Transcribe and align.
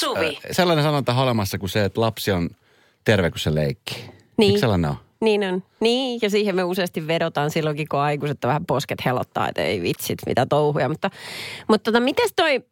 Suvi. 0.00 0.38
sellainen 0.50 0.84
sanonta 0.84 1.12
on 1.12 1.18
olemassa 1.18 1.58
kuin 1.58 1.70
se, 1.70 1.84
että 1.84 2.00
lapsi 2.00 2.32
on 2.32 2.50
terve 3.04 3.30
kuin 3.30 3.40
se 3.40 3.54
leikki. 3.54 3.94
Niin. 4.36 4.48
Eikö 4.48 4.60
sellainen 4.60 4.90
ole? 4.90 4.98
Niin 5.20 5.44
on. 5.44 5.62
Niin, 5.80 6.18
ja 6.22 6.30
siihen 6.30 6.56
me 6.56 6.64
useasti 6.64 7.06
vedotaan 7.06 7.50
silloinkin, 7.50 7.88
kun 7.88 8.00
aikuiset 8.00 8.44
on 8.44 8.48
vähän 8.48 8.66
posket 8.66 9.04
helottaa, 9.04 9.48
että 9.48 9.62
ei 9.62 9.82
vitsit, 9.82 10.18
mitä 10.26 10.46
touhuja. 10.46 10.88
Mutta, 10.88 11.10
mutta 11.68 11.92
tota, 11.92 12.00
mites 12.00 12.32
toi, 12.36 12.64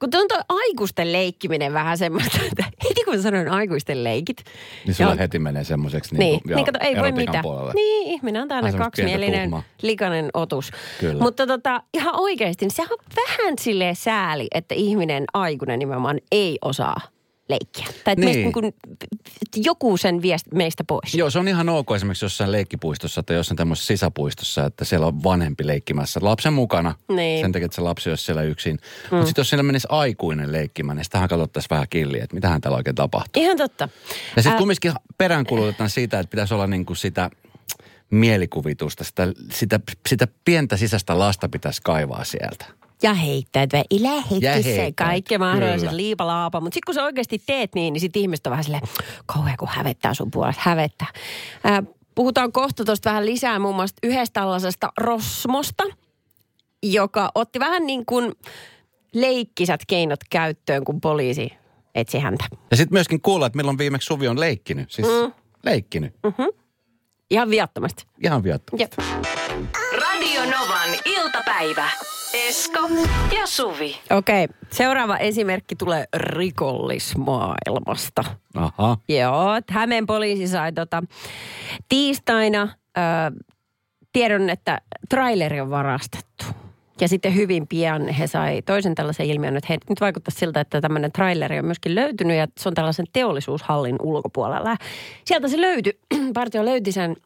kun 0.00 0.10
tuo 0.10 0.20
on 0.20 0.28
toi 0.28 0.40
aikuisten 0.48 1.12
leikkiminen 1.12 1.72
vähän 1.72 1.98
semmoista, 1.98 2.38
että 2.52 2.64
heti 2.88 3.04
kun 3.04 3.22
sanoin 3.22 3.48
aikuisten 3.48 4.04
leikit. 4.04 4.44
Niin 4.86 4.94
sulla 4.94 5.14
heti 5.14 5.38
menee 5.38 5.64
semmoiseksi 5.64 6.14
Niin, 6.16 6.40
niin, 6.44 6.56
niin, 6.56 6.66
kato, 6.66 6.78
ei 6.82 6.96
voi 6.96 7.12
mitään. 7.12 7.42
puolelle. 7.42 7.72
Niin, 7.74 8.08
ihminen 8.08 8.42
on 8.42 8.48
pientä 8.48 8.78
kaksimielinen, 8.78 9.50
likainen 9.82 10.30
otus. 10.34 10.70
Kyllä. 11.00 11.22
Mutta 11.22 11.46
tota, 11.46 11.82
ihan 11.94 12.14
oikeasti, 12.20 12.64
niin 12.64 12.70
sehän 12.74 12.92
on 12.92 12.98
vähän 13.16 13.54
silleen 13.60 13.96
sääli, 13.96 14.46
että 14.54 14.74
ihminen, 14.74 15.24
aikuinen 15.34 15.78
nimenomaan, 15.78 16.18
ei 16.32 16.58
osaa 16.62 17.00
leikkiä. 17.48 17.84
Tai 17.84 17.92
että 17.94 18.14
Niin. 18.14 18.24
meistä, 18.24 18.42
niin 18.42 18.52
kuin, 18.52 18.74
joku 19.56 19.96
sen 19.96 20.22
vie 20.22 20.36
meistä 20.54 20.84
pois. 20.84 21.14
Joo, 21.14 21.30
se 21.30 21.38
on 21.38 21.48
ihan 21.48 21.68
ok 21.68 21.90
esimerkiksi 21.96 22.24
jossain 22.24 22.52
leikkipuistossa 22.52 23.22
tai 23.22 23.36
jossain 23.36 23.56
tämmöisessä 23.56 23.86
sisäpuistossa, 23.86 24.64
että 24.64 24.84
siellä 24.84 25.06
on 25.06 25.24
vanhempi 25.24 25.66
leikkimässä 25.66 26.20
lapsen 26.22 26.52
mukana. 26.52 26.94
Niin. 27.08 27.40
Sen 27.44 27.52
takia, 27.52 27.66
että 27.66 27.74
se 27.74 27.80
lapsi 27.80 28.10
olisi 28.10 28.24
siellä 28.24 28.42
yksin. 28.42 28.74
Mm. 28.74 29.16
Mutta 29.16 29.26
sitten 29.26 29.40
jos 29.40 29.48
siellä 29.48 29.62
menisi 29.62 29.86
aikuinen 29.90 30.52
leikkimään, 30.52 30.96
niin 30.96 31.04
sitähän 31.04 31.28
katsottaisiin 31.28 31.70
vähän 31.70 31.86
killiä, 31.90 32.24
että 32.24 32.34
mitähän 32.34 32.60
täällä 32.60 32.76
oikein 32.76 32.96
tapahtuu. 32.96 33.42
Ihan 33.42 33.56
totta. 33.56 33.88
Ja 34.36 34.42
sitten 34.42 34.54
Ä- 34.56 34.58
kumminkin 34.58 34.92
peräänkulutetaan 35.18 35.90
siitä, 35.90 36.20
että 36.20 36.30
pitäisi 36.30 36.54
olla 36.54 36.66
niinku 36.66 36.94
sitä 36.94 37.30
mielikuvitusta, 38.10 39.04
sitä, 39.04 39.26
sitä, 39.52 39.80
sitä 40.08 40.28
pientä 40.44 40.76
sisäistä 40.76 41.18
lasta 41.18 41.48
pitäisi 41.48 41.80
kaivaa 41.84 42.24
sieltä. 42.24 42.64
Ja 43.02 43.14
heittäytyä, 43.14 43.82
heittäytyä, 43.90 44.52
heittäytyä, 44.52 44.92
kaikki 45.06 45.38
mahdolliset 45.38 45.92
liipalaapa. 45.92 46.60
Mutta 46.60 46.74
sitten 46.74 46.86
kun 46.86 46.94
sä 46.94 47.04
oikeasti 47.04 47.42
teet 47.46 47.74
niin, 47.74 47.92
niin 47.92 48.00
sitten 48.00 48.22
ihmiset 48.22 48.46
on 48.46 48.50
vähän 48.50 48.64
silleen, 48.64 48.82
kauhean 49.26 49.56
kun 49.56 49.68
hävettää 49.68 50.14
sun 50.14 50.30
puolesta, 50.30 50.62
hävettää. 50.64 51.08
Ää, 51.64 51.82
puhutaan 52.14 52.52
kohta 52.52 52.84
tuosta 52.84 53.10
vähän 53.10 53.26
lisää 53.26 53.58
muun 53.58 53.74
muassa 53.74 53.96
yhdestä 54.02 54.40
tällaisesta 54.40 54.92
rosmosta, 54.98 55.84
joka 56.82 57.30
otti 57.34 57.60
vähän 57.60 57.86
niin 57.86 58.06
kuin 58.06 58.32
leikkisät 59.14 59.80
keinot 59.86 60.20
käyttöön, 60.30 60.84
kun 60.84 61.00
poliisi 61.00 61.52
etsi 61.94 62.18
häntä. 62.18 62.44
Ja 62.70 62.76
sitten 62.76 62.94
myöskin 62.94 63.20
kuulla, 63.20 63.46
että 63.46 63.56
milloin 63.56 63.78
viimeksi 63.78 64.06
Suvi 64.06 64.28
on 64.28 64.40
leikkinyt. 64.40 64.90
Siis 64.90 65.08
mm. 65.08 65.32
leikkinyt. 65.64 66.14
Ihan 67.30 67.50
viattomasti. 67.50 68.04
Ihan 68.24 68.42
viattomasti. 68.42 68.82
Jep. 68.82 69.08
Radio 69.92 70.40
Novan 70.40 70.88
iltapäivä. 71.04 71.90
Esko 72.32 72.88
ja 73.38 73.46
Suvi. 73.46 73.96
Okei, 74.10 74.48
seuraava 74.70 75.16
esimerkki 75.16 75.76
tulee 75.76 76.04
rikollismaailmasta. 76.16 78.24
Aha. 78.54 78.96
Joo, 79.08 79.48
Hämeen 79.70 80.06
poliisi 80.06 80.48
sai 80.48 80.72
tota, 80.72 81.02
tiistaina 81.88 82.62
ö, 82.62 82.68
tiedon, 84.12 84.50
että 84.50 84.80
traileri 85.08 85.60
on 85.60 85.70
varastettu. 85.70 86.44
Ja 87.00 87.08
sitten 87.08 87.34
hyvin 87.34 87.66
pian 87.66 88.08
he 88.08 88.26
sai 88.26 88.62
toisen 88.62 88.94
tällaisen 88.94 89.26
ilmiön, 89.26 89.56
että 89.56 89.72
he, 89.72 89.78
nyt 89.88 90.00
vaikuttaa 90.00 90.34
siltä, 90.36 90.60
että 90.60 90.80
tämmöinen 90.80 91.12
traileri 91.12 91.58
on 91.58 91.64
myöskin 91.64 91.94
löytynyt 91.94 92.36
ja 92.36 92.46
se 92.58 92.68
on 92.68 92.74
tällaisen 92.74 93.06
teollisuushallin 93.12 93.96
ulkopuolella. 94.02 94.76
Sieltä 95.24 95.48
se 95.48 95.60
löytyi, 95.60 96.00
partio 96.34 96.64
löyti 96.64 96.92
sen 96.92 97.16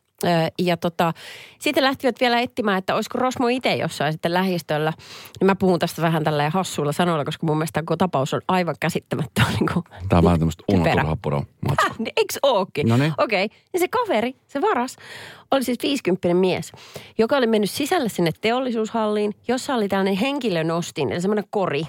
ja 0.59 0.77
tota, 0.77 1.13
sitten 1.59 1.85
lähtivät 1.85 2.21
vielä 2.21 2.41
etsimään, 2.41 2.79
että 2.79 2.95
olisiko 2.95 3.19
Rosmo 3.19 3.49
itse 3.49 3.75
jossain 3.75 4.13
sitten 4.13 4.35
lähistöllä. 4.35 4.93
Niin 5.41 5.47
mä 5.47 5.55
puhun 5.55 5.79
tästä 5.79 6.03
vähän 6.03 6.25
tälleen 6.25 6.53
hassuilla 6.53 6.93
sanoilla, 6.93 7.25
koska 7.25 7.47
mun 7.47 7.59
mielestä 7.59 7.73
tämä 7.73 7.85
koko 7.85 7.97
tapaus 7.97 8.35
on 8.35 8.41
aivan 8.49 8.75
käsittämätön. 8.81 9.45
Niin 9.53 9.73
kuin, 9.73 9.85
Tämä 10.09 10.19
on 10.19 10.25
vähän 10.25 10.39
tämmöistä. 10.39 10.65
Äh, 11.71 11.99
niin 11.99 12.13
eikö 12.17 12.35
ookin? 12.43 12.89
Noniin. 12.89 13.15
Okei. 13.19 13.45
Okay. 13.45 13.59
Ja 13.73 13.79
se 13.79 13.89
kaveri, 13.89 14.35
se 14.47 14.61
varas, 14.61 14.97
oli 15.51 15.65
siis 15.65 15.79
50 15.83 16.35
mies, 16.35 16.73
joka 17.19 17.37
oli 17.37 17.47
mennyt 17.47 17.71
sisälle 17.71 18.09
sinne 18.09 18.31
teollisuushalliin, 18.41 19.35
jossa 19.49 19.75
oli 19.75 19.89
tällainen 19.89 20.17
henkilönostin, 20.17 21.13
eli 21.13 21.21
semmoinen 21.21 21.45
kori. 21.51 21.83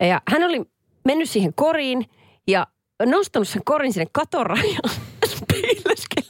Ja 0.00 0.22
hän 0.28 0.44
oli 0.44 0.62
mennyt 1.04 1.30
siihen 1.30 1.54
koriin 1.54 2.06
ja 2.46 2.66
nostanut 3.06 3.48
sen 3.48 3.62
korin 3.64 3.92
sinne. 3.92 4.06
Piileskeli. 5.52 6.29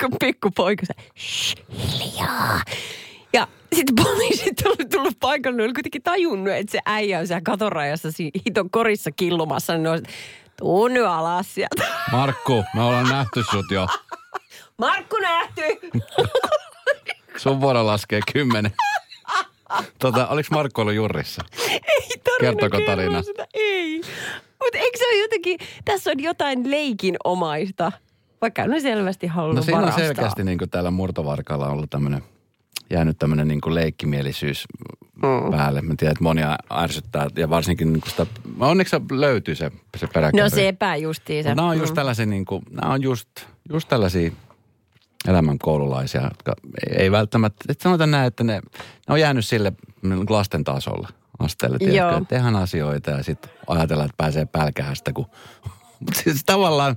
kuin 0.00 0.12
pikkupoika 0.20 0.86
se, 0.86 0.94
"Shh, 1.18 1.56
hiljaa. 1.72 2.60
Ja 3.32 3.48
sitten 3.74 4.04
poliisit 4.04 4.66
oli 4.66 4.88
tullut 4.90 5.14
paikalle, 5.20 5.56
ne 5.56 5.62
oli 5.64 5.72
kuitenkin 5.72 6.02
tajunnut, 6.02 6.54
että 6.54 6.72
se 6.72 6.78
äijä 6.86 7.18
on 7.18 7.26
siellä 7.26 7.40
katorajassa 7.44 8.12
siinä 8.12 8.40
hiton 8.46 8.70
korissa 8.70 9.10
killumassa. 9.10 9.72
Niin 9.72 9.82
ne 9.82 9.90
oli, 9.90 10.02
tuu 10.56 10.88
nyt 10.88 11.04
alas 11.04 11.54
sieltä. 11.54 11.84
Markku, 12.12 12.64
me 12.74 12.82
ollaan 12.82 13.08
nähty 13.08 13.44
sut 13.50 13.66
jo. 13.70 13.86
Markku 14.78 15.16
nähty! 15.16 15.62
Sun 17.36 17.60
vuoro 17.60 17.86
laskee 17.86 18.20
kymmenen. 18.32 18.72
Tota, 19.98 20.28
oliko 20.28 20.48
Markku 20.50 20.80
ollut 20.80 20.94
jurrissa? 20.94 21.42
Ei 21.70 22.08
tarina 22.24 22.40
Kertoko 22.40 22.78
tarina? 22.86 23.22
Sitä. 23.22 23.46
Ei. 23.54 24.00
Mutta 24.60 24.78
eikö 24.78 24.98
se 24.98 25.04
ole 25.04 25.22
jotenkin, 25.22 25.58
tässä 25.84 26.10
on 26.10 26.22
jotain 26.22 26.70
leikinomaista, 26.70 27.92
vaikka 28.40 28.66
ne 28.66 28.80
selvästi 28.80 29.26
halunnut 29.26 29.56
No 29.56 29.62
siinä 29.62 29.86
on 29.86 29.92
selkeästi 29.92 30.44
niin 30.44 30.58
kuin 30.58 30.70
täällä 30.70 30.90
Murtovarkalla 30.90 31.68
ollut 31.68 31.90
tämmöinen, 31.90 32.22
jäänyt 32.90 33.18
tämmöinen 33.18 33.48
niin 33.48 33.60
kuin 33.60 33.74
leikkimielisyys 33.74 34.64
mm. 35.22 35.50
päälle. 35.50 35.82
Mä 35.82 35.94
tiedän, 35.96 36.12
että 36.12 36.24
monia 36.24 36.56
ärsyttää 36.72 37.26
ja 37.36 37.50
varsinkin 37.50 37.92
niin 37.92 38.00
kuin 38.00 38.10
sitä, 38.10 38.26
onneksi 38.60 38.90
se 38.90 39.00
löytyy 39.10 39.54
se, 39.54 39.72
se 39.96 40.06
peräkärry. 40.06 40.42
No 40.42 40.48
sepä 40.48 40.96
justiinsa. 40.96 41.54
Nämä 41.54 41.68
on 41.68 41.78
just 41.78 41.94
tällaisia, 41.94 42.26
niin 42.26 42.44
kuin, 42.44 42.62
nämä 42.70 42.92
on 42.92 43.02
just, 43.02 43.28
just 43.70 43.88
tällaisia 43.88 44.30
elämän 45.28 45.58
koululaisia, 45.58 46.22
jotka 46.22 46.54
ei, 46.96 47.10
välttämättä, 47.10 47.64
että 47.68 47.82
sanotaan 47.82 48.10
näin, 48.10 48.26
että 48.26 48.44
ne, 48.44 48.60
ne 49.08 49.12
on 49.14 49.20
jäänyt 49.20 49.46
sille 49.46 49.72
lasten 50.28 50.64
tasolle 50.64 51.08
asteelle, 51.38 51.78
tiedätkö, 51.78 52.16
että 52.16 52.28
tehdään 52.28 52.56
asioita 52.56 53.10
ja 53.10 53.22
sitten 53.22 53.50
ajatellaan, 53.66 54.06
että 54.06 54.16
pääsee 54.16 54.46
pälkähästä, 54.46 55.12
kun, 55.12 55.26
mutta 56.00 56.20
siis 56.24 56.44
tavallaan, 56.46 56.96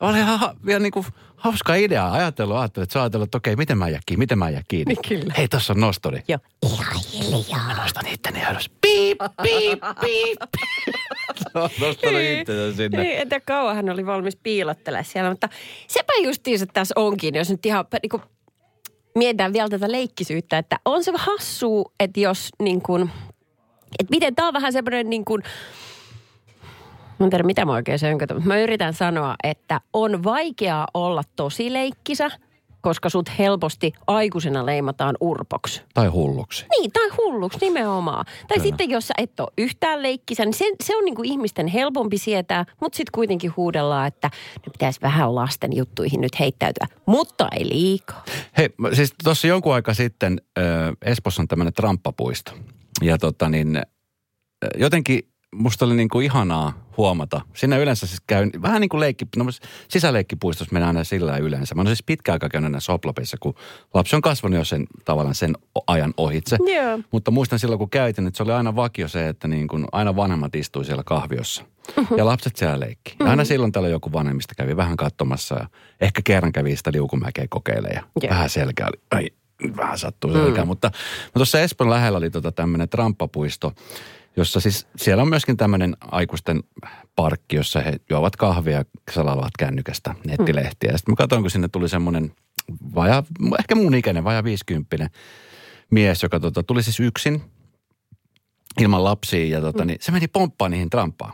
oli 0.00 0.18
ihan 0.18 0.38
ha, 0.38 0.54
vielä 0.66 0.80
niin 0.80 0.92
kuin 0.92 1.06
hauska 1.36 1.74
idea 1.74 2.12
ajatellut, 2.12 2.64
että 2.64 2.86
sä 2.92 3.00
ajatellut, 3.00 3.26
että 3.26 3.38
okei, 3.38 3.56
miten 3.56 3.78
mä 3.78 3.88
jää 3.88 4.00
kiinni, 4.06 4.18
miten 4.18 4.38
mä 4.38 4.50
jää 4.50 4.62
kiinni. 4.68 4.94
Niin 4.94 5.20
kyllä. 5.20 5.34
Hei, 5.38 5.48
tossa 5.48 5.72
on 5.72 5.80
nosturi. 5.80 6.22
Joo. 6.28 6.38
Ihan 6.66 7.02
hiljaa. 7.12 7.66
Mä 7.66 7.82
nostan 7.82 8.06
itteni 8.06 8.42
ylös. 8.50 8.70
Piip, 8.80 9.18
piip, 9.42 9.80
piip. 10.00 10.38
Nostanut 11.80 12.20
itsensä 12.40 12.76
sinne. 12.76 13.02
Ei, 13.02 13.20
en 13.20 13.28
tiedä 13.28 13.44
kauan 13.46 13.76
hän 13.76 13.90
oli 13.90 14.06
valmis 14.06 14.36
piilottelemaan 14.36 15.04
siellä, 15.04 15.30
mutta 15.30 15.48
sepä 15.88 16.12
justiinsa 16.22 16.66
tässä 16.66 16.92
onkin, 16.96 17.34
jos 17.34 17.50
nyt 17.50 17.66
ihan 17.66 17.84
niin 18.02 18.10
kuin, 18.10 18.22
mietitään 19.14 19.52
vielä 19.52 19.68
tätä 19.68 19.92
leikkisyyttä, 19.92 20.58
että 20.58 20.78
on 20.84 21.04
se 21.04 21.12
hassua, 21.16 21.92
että 22.00 22.20
jos 22.20 22.50
niin 22.62 22.82
kuin, 22.82 23.10
että 23.98 24.10
miten 24.10 24.34
tämä 24.34 24.48
on 24.48 24.54
vähän 24.54 24.72
semmoinen 24.72 25.10
niin 25.10 25.24
kuin, 25.24 25.42
Mä 27.18 27.26
en 27.26 27.30
tiedä, 27.30 27.44
mitä 27.44 27.64
mä 27.64 27.72
oikein 27.72 27.98
sönkötän, 27.98 28.36
mutta 28.36 28.48
mä 28.48 28.60
yritän 28.60 28.94
sanoa, 28.94 29.34
että 29.44 29.80
on 29.92 30.24
vaikeaa 30.24 30.86
olla 30.94 31.22
tosi 31.36 31.72
leikkisä, 31.72 32.30
koska 32.80 33.08
sut 33.08 33.30
helposti 33.38 33.92
aikuisena 34.06 34.66
leimataan 34.66 35.16
urpoksi. 35.20 35.82
Tai 35.94 36.08
hulluksi. 36.08 36.66
Niin, 36.70 36.92
tai 36.92 37.08
hulluksi 37.16 37.58
nimenomaan. 37.60 38.24
Tai 38.24 38.48
Kyllä. 38.48 38.62
sitten 38.62 38.90
jos 38.90 39.08
sä 39.08 39.14
et 39.18 39.40
ole 39.40 39.48
yhtään 39.58 40.02
leikkisä, 40.02 40.44
niin 40.44 40.54
se, 40.54 40.64
se 40.82 40.96
on 40.96 41.04
niin 41.04 41.14
kuin 41.14 41.28
ihmisten 41.28 41.66
helpompi 41.66 42.18
sietää, 42.18 42.64
mutta 42.80 42.96
sitten 42.96 43.12
kuitenkin 43.14 43.52
huudellaan, 43.56 44.06
että 44.06 44.30
ne 44.66 44.72
pitäisi 44.72 45.00
vähän 45.02 45.34
lasten 45.34 45.76
juttuihin 45.76 46.20
nyt 46.20 46.40
heittäytyä, 46.40 46.86
mutta 47.06 47.48
ei 47.52 47.68
liikaa. 47.68 48.24
Hei, 48.58 48.68
siis 48.92 49.14
tuossa 49.24 49.46
jonkun 49.46 49.74
aika 49.74 49.94
sitten 49.94 50.40
äh, 50.58 50.64
Espossa 51.02 51.42
on 51.42 51.48
tämmöinen 51.48 51.74
tramppapuisto. 51.74 52.52
Ja 53.02 53.18
tota 53.18 53.48
niin, 53.48 53.82
jotenkin 54.78 55.33
musta 55.54 55.84
oli 55.84 55.94
niin 55.94 56.08
kuin 56.08 56.24
ihanaa 56.24 56.72
huomata. 56.96 57.40
Siinä 57.54 57.78
yleensä 57.78 58.06
siis 58.06 58.20
käy 58.26 58.50
vähän 58.62 58.80
niin 58.80 58.88
kuin 58.88 59.00
leikki, 59.00 59.24
no, 59.36 59.44
sisäleikkipuistossa 59.88 60.72
mennään 60.72 60.96
aina 60.96 61.04
sillä 61.04 61.36
yleensä. 61.36 61.74
Mä 61.74 61.80
oon 61.80 61.86
siis 61.86 62.02
pitkään 62.02 62.34
aikaa 62.34 62.48
käynyt 62.48 62.72
näissä 62.72 62.92
hoplopissa, 62.92 63.36
kun 63.40 63.54
lapsi 63.94 64.16
on 64.16 64.22
kasvanut 64.22 64.58
jo 64.58 64.64
sen 64.64 64.86
tavallaan 65.04 65.34
sen 65.34 65.56
ajan 65.86 66.14
ohitse. 66.16 66.56
Joo. 66.76 66.98
Mutta 67.10 67.30
muistan 67.30 67.58
silloin, 67.58 67.78
kun 67.78 67.90
käytin, 67.90 68.26
että 68.26 68.36
se 68.36 68.42
oli 68.42 68.52
aina 68.52 68.76
vakio 68.76 69.08
se, 69.08 69.28
että 69.28 69.48
niin 69.48 69.68
kuin 69.68 69.84
aina 69.92 70.16
vanhemmat 70.16 70.54
istui 70.54 70.84
siellä 70.84 71.02
kahviossa. 71.06 71.64
Mhm. 71.96 72.18
Ja 72.18 72.26
lapset 72.26 72.56
siellä 72.56 72.80
leikki. 72.80 73.16
Ja 73.20 73.26
aina 73.26 73.44
silloin 73.44 73.72
täällä 73.72 73.88
joku 73.88 74.12
vanhemmista 74.12 74.54
kävi 74.54 74.76
vähän 74.76 74.96
katsomassa 74.96 75.54
ja 75.54 75.68
ehkä 76.00 76.20
kerran 76.24 76.52
kävi 76.52 76.76
sitä 76.76 76.92
liukumäkeä 76.92 77.46
kokeilemaan. 77.50 77.94
Ja 77.96 78.02
Joo. 78.22 78.30
vähän 78.30 78.50
selkä 78.50 78.86
oli, 78.86 79.00
ai, 79.10 79.30
vähän 79.76 79.98
sattuu 79.98 80.32
selkään. 80.32 80.66
Mutta, 80.66 80.88
mutta 80.88 81.38
tuossa 81.38 81.60
Espoon 81.60 81.90
lähellä 81.90 82.18
oli 82.18 82.30
tota 82.30 82.52
tämmöinen 82.52 82.88
tramppapuisto, 82.88 83.72
jossa 84.36 84.60
siis 84.60 84.86
siellä 84.96 85.22
on 85.22 85.28
myöskin 85.28 85.56
tämmöinen 85.56 85.96
aikuisten 86.00 86.62
parkki, 87.16 87.56
jossa 87.56 87.80
he 87.80 88.00
juovat 88.10 88.36
kahvia 88.36 88.76
ja 88.76 88.84
kännykästä 89.58 90.14
nettilehtiä. 90.26 90.90
Ja 90.90 90.98
sitten 90.98 91.12
mä 91.12 91.16
katsoin, 91.16 91.42
kun 91.42 91.50
sinne 91.50 91.68
tuli 91.68 91.88
semmoinen 91.88 92.32
vaja, 92.94 93.22
ehkä 93.58 93.74
mun 93.74 93.94
ikäinen, 93.94 94.24
vaja 94.24 94.44
50 94.44 95.10
mies, 95.90 96.22
joka 96.22 96.40
tota, 96.40 96.62
tuli 96.62 96.82
siis 96.82 97.00
yksin. 97.00 97.42
ilman 98.80 99.04
lapsia 99.04 99.46
ja 99.46 99.60
tota, 99.60 99.84
niin 99.84 99.98
se 100.00 100.12
meni 100.12 100.28
pomppaan 100.28 100.70
niihin 100.70 100.90
trampaan. 100.90 101.32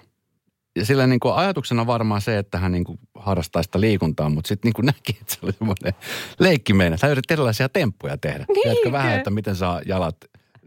Ja 0.76 0.84
sillä 0.84 1.06
niin 1.06 1.20
kuin 1.20 1.34
ajatuksena 1.34 1.86
varmaan 1.86 2.20
se, 2.20 2.38
että 2.38 2.58
hän 2.58 2.72
niin 2.72 2.84
kuin 2.84 2.98
harrastaa 3.14 3.62
sitä 3.62 3.80
liikuntaa, 3.80 4.28
mutta 4.28 4.48
sitten 4.48 4.68
niin 4.68 4.74
kuin 4.74 4.86
näki, 4.96 5.18
että 5.20 5.34
se 5.34 5.38
oli 5.42 5.52
semmoinen 5.52 5.94
leikkimeinen. 6.38 6.98
Hän 7.02 7.10
yritti 7.10 7.34
erilaisia 7.34 7.68
temppuja 7.68 8.18
tehdä. 8.18 8.44
Tiedätkö 8.62 8.92
vähän, 8.92 9.18
että 9.18 9.30
miten 9.30 9.56
saa 9.56 9.80
jalat 9.86 10.16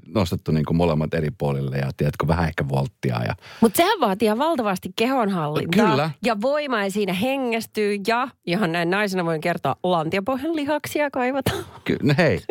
nostettu 0.08 0.52
niin 0.52 0.66
kuin 0.66 0.78
molemmat 0.78 1.14
eri 1.14 1.30
puolille 1.38 1.78
ja 1.78 1.92
tiedätkö 1.98 2.28
vähän 2.28 2.48
ehkä 2.48 2.70
volttia. 2.70 3.24
Ja... 3.24 3.36
Mutta 3.62 3.78
sehän 3.78 4.00
vaatii 4.02 4.38
valtavasti 4.38 4.90
kehonhallintaa. 4.96 5.88
Kyllä. 5.88 6.10
Ja 6.26 6.42
voimaa 6.42 6.84
ja 6.84 6.92
siinä 6.92 7.14
hengästyy 7.14 7.98
ja, 8.08 8.28
ihan 8.46 8.72
näin 8.72 8.90
naisena 8.90 9.26
voin 9.26 9.42
kertoa, 9.42 9.76
lantiapohjan 9.84 10.56
lihaksia 10.56 11.12
kaivataan. 11.12 11.66
Ky- 11.84 11.98
no 12.04 12.14
hei, 12.18 12.42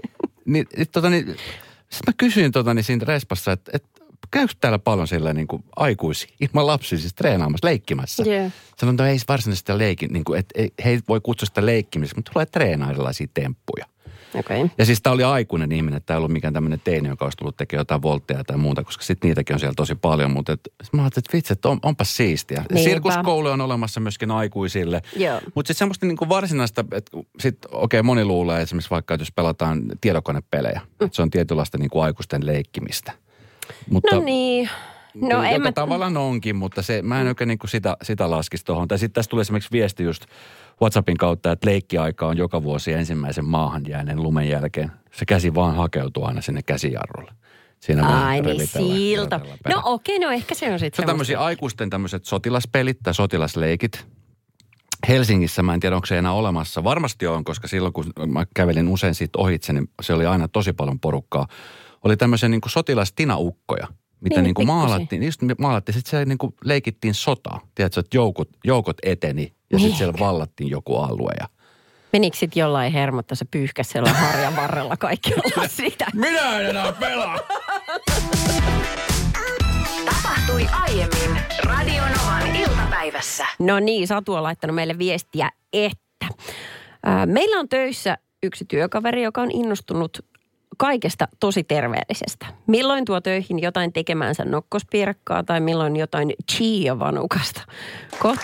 niin, 0.44 0.66
tota, 0.92 1.10
niin, 1.10 1.26
sitten 1.26 2.06
mä 2.06 2.12
kysyin 2.16 2.52
tota, 2.52 2.74
niin 2.74 2.84
siinä 2.84 3.04
respassa, 3.04 3.52
että, 3.52 3.70
että 3.74 3.88
käykö 4.30 4.54
täällä 4.60 4.78
paljon 4.78 5.08
sillä 5.08 5.32
niin 5.32 5.46
kuin 5.46 5.64
aikuisia, 5.76 6.34
ilman 6.40 6.66
lapsia 6.66 6.98
siis 6.98 7.14
treenaamassa, 7.14 7.66
leikkimässä? 7.66 8.24
Yeah. 8.26 8.52
Sanoin, 8.76 8.94
että 8.94 9.08
ei 9.08 9.18
se 9.18 9.24
varsinaisesti 9.28 9.62
sitä 9.62 9.78
leikin, 9.78 10.12
niin 10.12 10.24
kuin, 10.24 10.38
että 10.38 10.60
ei, 10.60 10.72
he 10.84 10.90
ei 10.90 11.00
voi 11.08 11.20
kutsua 11.20 11.46
sitä 11.46 11.66
leikkimiseksi, 11.66 12.18
mutta 12.18 12.32
tulee 12.32 12.46
treenaa 12.46 12.90
erilaisia 12.90 13.26
temppuja. 13.34 13.86
Okay. 14.34 14.68
Ja 14.78 14.84
siis 14.84 15.02
tämä 15.02 15.14
oli 15.14 15.24
aikuinen 15.24 15.72
ihminen, 15.72 16.02
tämä 16.02 16.14
ei 16.14 16.18
ollut 16.18 16.32
mikään 16.32 16.54
tämmöinen 16.54 16.80
teini, 16.84 17.08
joka 17.08 17.24
olisi 17.24 17.36
tullut 17.36 17.56
tekemään 17.56 17.80
jotain 17.80 18.02
voltteja 18.02 18.44
tai 18.44 18.56
muuta, 18.56 18.84
koska 18.84 19.04
sitten 19.04 19.28
niitäkin 19.28 19.54
on 19.56 19.60
siellä 19.60 19.74
tosi 19.76 19.94
paljon. 19.94 20.30
Mutta 20.30 20.52
et, 20.52 20.60
mä 20.92 21.02
ajattelin, 21.02 21.24
että 21.26 21.36
vitsi, 21.36 21.52
että 21.52 21.68
on, 21.68 21.78
onpas 21.82 22.16
siistiä. 22.16 22.64
Niinpä. 22.70 22.90
Sirkuskoulu 22.90 23.48
on 23.48 23.60
olemassa 23.60 24.00
myöskin 24.00 24.30
aikuisille. 24.30 25.02
Mutta 25.54 25.68
sitten 25.68 25.78
semmoista 25.78 26.06
niinku 26.06 26.28
varsinaista, 26.28 26.84
että 26.92 27.18
sitten 27.40 27.70
okei 27.72 28.00
okay, 28.00 28.06
moni 28.06 28.24
luulee 28.24 28.62
esimerkiksi 28.62 28.90
vaikka, 28.90 29.14
että 29.14 29.22
jos 29.22 29.32
pelataan 29.32 29.82
tietokonepelejä, 30.00 30.80
mm. 30.84 31.04
että 31.04 31.16
se 31.16 31.22
on 31.22 31.30
tietynlaista 31.30 31.78
niinku 31.78 32.00
aikuisten 32.00 32.46
leikkimistä. 32.46 33.12
Mutta, 33.90 34.16
No 34.16 34.22
niin. 34.22 34.68
No 35.14 35.28
joka 35.28 35.48
en 35.48 35.62
mä... 35.62 35.72
tavallaan 35.72 36.16
onkin, 36.16 36.56
mutta 36.56 36.82
se, 36.82 37.02
mä 37.02 37.20
en 37.20 37.26
oikein 37.26 37.48
niinku 37.48 37.66
sitä, 37.66 37.96
sitä 38.02 38.30
laskisi 38.30 38.64
tuohon. 38.64 38.88
Tai 38.88 38.98
sitten 38.98 39.14
tässä 39.14 39.28
tuli 39.28 39.40
esimerkiksi 39.40 39.72
viesti 39.72 40.02
just 40.02 40.24
WhatsAppin 40.80 41.16
kautta, 41.16 41.52
että 41.52 41.70
leikkiaika 41.70 42.26
on 42.26 42.36
joka 42.36 42.62
vuosi 42.62 42.92
ensimmäisen 42.92 43.44
maahan 43.44 43.82
jääneen 43.88 44.22
lumen 44.22 44.48
jälkeen. 44.48 44.92
Se 45.12 45.24
käsi 45.24 45.54
vaan 45.54 45.76
hakeutuu 45.76 46.24
aina 46.24 46.40
sinne 46.40 46.62
käsijarrulle. 46.62 47.32
Siinä 47.80 48.26
Ai 48.26 48.40
niin 48.40 48.66
siltä. 48.66 49.40
No 49.68 49.82
okei, 49.84 50.16
okay, 50.16 50.28
no 50.28 50.34
ehkä 50.34 50.54
se 50.54 50.72
on 50.72 50.78
Se 50.78 50.84
sitten 50.84 51.02
on 51.02 51.06
tämmöisiä 51.06 51.40
aikuisten 51.40 51.90
tämmöiset 51.90 52.24
sotilaspelit 52.24 52.98
tai 53.02 53.14
sotilasleikit. 53.14 54.06
Helsingissä 55.08 55.62
mä 55.62 55.74
en 55.74 55.80
tiedä, 55.80 55.96
onko 55.96 56.06
se 56.06 56.18
enää 56.18 56.32
olemassa. 56.32 56.84
Varmasti 56.84 57.26
on, 57.26 57.44
koska 57.44 57.68
silloin 57.68 57.92
kun 57.92 58.12
mä 58.26 58.46
kävelin 58.54 58.88
usein 58.88 59.14
siitä 59.14 59.38
ohitse, 59.38 59.72
niin 59.72 59.88
se 60.02 60.14
oli 60.14 60.26
aina 60.26 60.48
tosi 60.48 60.72
paljon 60.72 61.00
porukkaa. 61.00 61.46
Oli 62.04 62.16
tämmöisiä 62.16 62.48
niin 62.48 62.60
kuin 62.60 62.72
sotilastinaukkoja, 62.72 63.88
mitä 64.20 64.36
Niin, 64.36 64.44
niin, 64.44 64.54
kuin 64.54 64.66
maalattiin. 64.66 65.22
Just 65.22 65.40
maalattiin, 65.58 65.94
sitten 65.94 66.10
siellä 66.10 66.24
niin 66.24 66.38
kuin 66.38 66.54
leikittiin 66.64 67.14
sotaa. 67.14 67.60
Tiedätkö, 67.74 68.00
että 68.00 68.16
joukot, 68.16 68.48
joukot 68.64 68.96
eteni 69.02 69.52
ja 69.72 69.78
Niin. 69.78 69.80
sitten 69.80 69.98
siellä 69.98 70.18
vallattiin 70.18 70.70
joku 70.70 70.96
alue. 70.96 71.32
Ja... 71.40 71.48
Menikö 72.12 72.36
sitten 72.36 72.60
jollain 72.60 72.92
hermotta 72.92 73.34
se 73.34 73.44
pyyhkäs 73.50 73.90
siellä 73.90 74.12
harjan 74.30 74.56
varrella 74.56 74.96
kaikkialla 74.96 75.68
sitä? 75.76 76.06
Minä 76.14 76.58
en 76.60 76.66
enää 76.70 76.92
pelaa! 76.92 77.38
Tapahtui 80.04 80.66
aiemmin 80.82 81.42
Radionovan 81.64 82.56
iltapäivässä. 82.56 83.46
No 83.58 83.80
niin, 83.80 84.06
Satu 84.06 84.34
on 84.34 84.42
laittanut 84.42 84.74
meille 84.74 84.98
viestiä, 84.98 85.50
että 85.72 86.26
ää, 87.04 87.26
meillä 87.26 87.60
on 87.60 87.68
töissä 87.68 88.18
yksi 88.42 88.64
työkaveri, 88.64 89.22
joka 89.22 89.40
on 89.40 89.50
innostunut 89.50 90.18
kaikesta 90.82 91.28
tosi 91.40 91.64
terveellisestä. 91.64 92.46
Milloin 92.66 93.04
tuo 93.04 93.20
töihin 93.20 93.62
jotain 93.62 93.92
tekemänsä 93.92 94.44
nokkospiirakkaa 94.44 95.42
tai 95.42 95.60
milloin 95.60 95.96
jotain 95.96 96.32
chia-vanukasta. 96.52 97.62
Ko- 98.14 98.38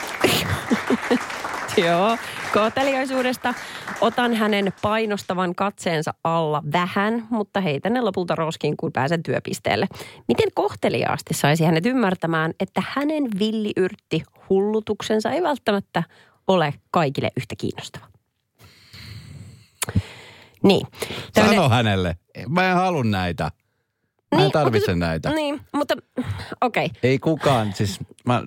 Joo, 1.86 2.16
kohteliaisuudesta 2.54 3.54
otan 4.00 4.34
hänen 4.34 4.72
painostavan 4.82 5.54
katseensa 5.54 6.14
alla 6.24 6.62
vähän, 6.72 7.26
mutta 7.30 7.60
heitän 7.60 7.92
ne 7.92 8.00
lopulta 8.00 8.34
roskiin, 8.34 8.76
kun 8.76 8.92
pääsen 8.92 9.22
työpisteelle. 9.22 9.86
Miten 10.28 10.48
kohteliaasti 10.54 11.34
saisi 11.34 11.64
hänet 11.64 11.86
ymmärtämään, 11.86 12.52
että 12.60 12.82
hänen 12.88 13.24
villiyrtti 13.38 14.22
hullutuksensa 14.48 15.30
ei 15.30 15.42
välttämättä 15.42 16.02
ole 16.48 16.74
kaikille 16.90 17.30
yhtä 17.36 17.54
kiinnostava? 17.58 18.06
Niin. 20.68 20.86
Tämmönen- 21.34 21.56
Sano 21.56 21.68
hänelle. 21.68 22.16
Mä 22.48 22.70
en 22.70 22.76
halua 22.76 23.04
näitä. 23.04 23.44
Mä 23.44 24.38
en 24.38 24.38
Niin, 24.38 24.52
tarvitse 24.52 24.86
se- 24.86 24.94
näitä. 24.96 25.30
Niin, 25.30 25.60
mutta 25.72 25.94
okei. 26.60 26.86
Okay. 26.86 26.98
Ei 27.02 27.18
kukaan, 27.18 27.72
siis 27.72 27.98
mä, 28.26 28.42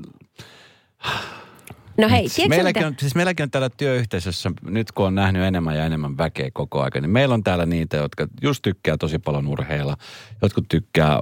No 1.98 2.10
hei, 2.10 2.30
tiedätkö 2.30 2.50
meilläkin, 2.50 2.86
on, 2.86 2.96
siis 3.00 3.16
meilläkin 3.16 3.44
on 3.44 3.52
täällä 3.52 3.70
työyhteisössä, 3.70 4.52
nyt 4.64 4.92
kun 4.92 5.06
on 5.06 5.16
nähnyt 5.16 5.42
enemmän 5.44 5.76
ja 5.78 5.86
enemmän 5.86 6.18
väkeä 6.18 6.50
koko 6.54 6.80
ajan, 6.82 6.92
niin 7.02 7.10
meillä 7.10 7.34
on 7.34 7.44
täällä 7.44 7.66
niitä, 7.66 7.98
jotka 7.98 8.28
just 8.42 8.62
tykkää 8.62 8.98
tosi 8.98 9.20
paljon 9.20 9.48
urheilla. 9.48 9.98
Jotkut 10.42 10.66
tykkää 10.70 11.20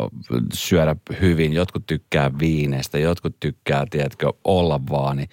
syödä 0.53 0.95
hyvin, 1.21 1.53
jotkut 1.53 1.83
tykkää 1.87 2.31
viineistä, 2.39 2.99
jotkut 2.99 3.35
tykkää, 3.39 3.85
tiedätkö, 3.89 4.33
olla 4.43 4.79
vaan. 4.91 5.17
Niin 5.17 5.29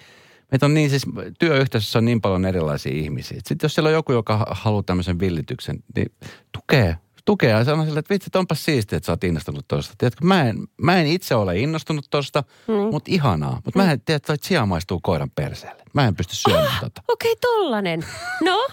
meitä 0.52 0.66
on 0.66 0.75
niin 0.75 0.90
siis, 0.90 1.02
työyhteisössä 1.38 1.98
on 1.98 2.04
niin 2.04 2.20
paljon 2.20 2.44
erilaisia 2.44 2.93
ihmisiä. 2.93 3.37
Sitten 3.37 3.58
jos 3.64 3.75
siellä 3.75 3.88
on 3.88 3.94
joku, 3.94 4.12
joka 4.12 4.46
haluaa 4.50 4.82
tämmöisen 4.82 5.20
villityksen, 5.20 5.84
niin 5.96 6.12
tukee, 6.52 6.96
tukee 7.25 7.50
ja 7.50 7.64
sanoo 7.64 7.84
sille, 7.84 7.98
että 7.98 8.14
vitsi, 8.14 8.28
että 8.28 8.38
onpas 8.38 8.64
siistiä, 8.64 8.96
että 8.96 9.06
sä 9.06 9.12
oot 9.12 9.25
innostunut 9.25 9.69
tosta. 9.69 9.94
Tiedätkö, 9.98 10.25
mä 10.25 10.48
en, 10.48 10.56
mä 10.82 10.96
en 11.00 11.06
itse 11.06 11.34
ole 11.34 11.58
innostunut 11.58 12.06
tosta, 12.10 12.43
mm. 12.69 12.75
mutta 12.75 13.10
ihanaa. 13.12 13.60
Mutta 13.64 13.78
mä 13.82 13.93
en 13.93 14.00
tiedä, 14.00 14.16
että 14.16 14.37
chia 14.37 14.66
maistuu 14.66 15.00
koiran 15.02 15.31
perseelle. 15.31 15.82
Mä 15.93 16.06
en 16.06 16.16
pysty 16.16 16.37
syömään 16.37 16.66
Ah, 16.66 16.81
tota. 16.81 17.02
Okei, 17.08 17.32
okay, 17.32 17.40
tollanen. 17.40 18.06
No, 18.44 18.66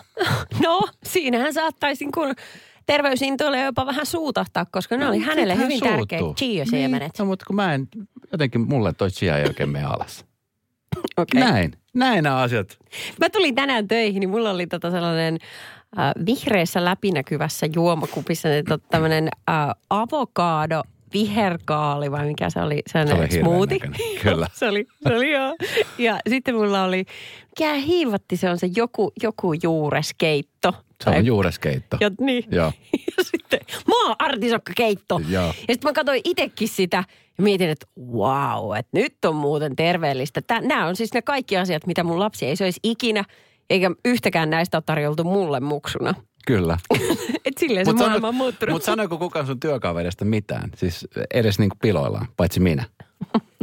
no, 0.64 0.82
siinähän 1.04 1.54
saattaisin 1.54 2.12
kun 2.12 2.34
terveysintoille 2.86 3.62
jopa 3.62 3.86
vähän 3.86 4.06
suutahtaa, 4.06 4.66
koska 4.72 4.98
ne 4.98 5.08
oli 5.08 5.20
hänelle 5.20 5.56
Hän 5.56 5.64
hyvin 5.64 5.80
suuttuu. 5.80 5.98
tärkeitä 5.98 6.34
chia-siemenet. 6.40 7.14
Niin, 7.14 7.20
no, 7.20 7.26
mutta 7.26 7.46
kun 7.46 7.56
mä 7.56 7.74
en, 7.74 7.88
jotenkin 8.32 8.62
mulle 8.62 8.94
toi 8.94 9.10
chia 9.12 9.38
ei 9.38 9.48
oikein 9.48 9.70
mene 9.70 9.86
alas. 9.86 10.26
Okay. 11.18 11.42
Näin, 11.42 11.74
näin 11.94 12.24
nämä 12.24 12.38
asiat. 12.38 12.78
Mä 13.20 13.30
tulin 13.30 13.56
tänään 13.56 13.88
töihin, 13.88 14.20
niin 14.20 14.30
mulla 14.30 14.52
oli 14.52 14.68
tota 14.68 14.92
sellainen 14.92 15.38
äh, 16.00 16.26
vihreässä 16.26 16.86
läpinäkyvässä 16.86 17.68
juomakupissa 17.76 18.50
niin 18.50 18.66
tota 18.66 18.86
tämmöinen 18.90 19.30
äh, 19.50 19.56
avokaado 19.90 20.84
viherkaali 21.14 22.12
vai 22.12 22.26
mikä 22.26 22.50
se 22.50 22.62
oli, 22.62 22.76
Se 22.76 22.92
sellainen 22.92 23.18
oli 23.18 23.32
hirveän 23.32 23.46
smoothie. 23.46 23.78
näköinen, 23.78 24.22
kyllä. 24.22 24.48
se 24.60 24.68
oli, 24.70 24.88
se 25.08 25.16
oli 25.16 25.32
joo. 25.32 25.56
Ja 25.98 26.20
sitten 26.30 26.56
mulla 26.56 26.84
oli, 26.84 27.06
mikä 27.50 27.74
hiivatti 27.74 28.38
se 28.38 28.50
on 28.50 28.58
se 28.58 28.70
joku, 28.76 29.12
joku 29.24 29.54
juureskeitto. 29.64 30.74
Se 31.04 31.10
on 31.10 31.26
juureskeitto. 31.26 31.98
Ja, 32.00 32.12
niin. 32.20 32.44
Joo. 32.52 32.74
ja 33.18 33.24
sitten 33.24 33.60
maa-artisokkakeitto. 33.88 35.22
Joo. 35.30 35.46
Ja 35.46 35.52
sitten 35.54 35.90
mä 35.90 35.94
katsoin 35.94 36.22
itsekin 36.24 36.68
sitä 36.68 37.04
ja 37.38 37.44
mietin, 37.44 37.70
että 37.70 37.86
wow, 38.12 38.78
että 38.78 39.00
nyt 39.00 39.26
on 39.26 39.36
muuten 39.36 39.76
terveellistä. 39.76 40.42
Nämä 40.62 40.88
on 40.88 40.96
siis 40.96 41.14
ne 41.14 41.22
kaikki 41.22 41.58
asiat, 41.58 41.88
mitä 41.88 42.04
mun 42.04 42.20
lapsi 42.20 42.46
ei 42.46 42.56
söisi 42.56 42.80
ikinä, 42.84 43.24
eikä 43.70 43.92
yhtäkään 44.06 44.50
näistä 44.50 44.78
ole 44.78 44.84
tarjoltu 44.86 45.24
mulle 45.24 45.60
muksuna. 45.60 46.14
Kyllä. 46.48 46.78
Et 47.46 47.58
silleen 47.60 47.86
se 47.86 47.92
Mut 47.92 48.00
maailma 48.00 48.28
on 48.28 48.36
muuttunut. 48.36 48.74
Mutta 48.74 48.86
sanoiko 48.86 49.18
kukaan 49.18 49.46
sun 49.46 49.60
työkaverista 49.60 50.26
mitään? 50.26 50.70
Siis 50.76 51.08
edes 51.34 51.60
niinku 51.60 51.76
piloillaan, 51.82 52.28
paitsi 52.38 52.60
minä. 52.60 52.86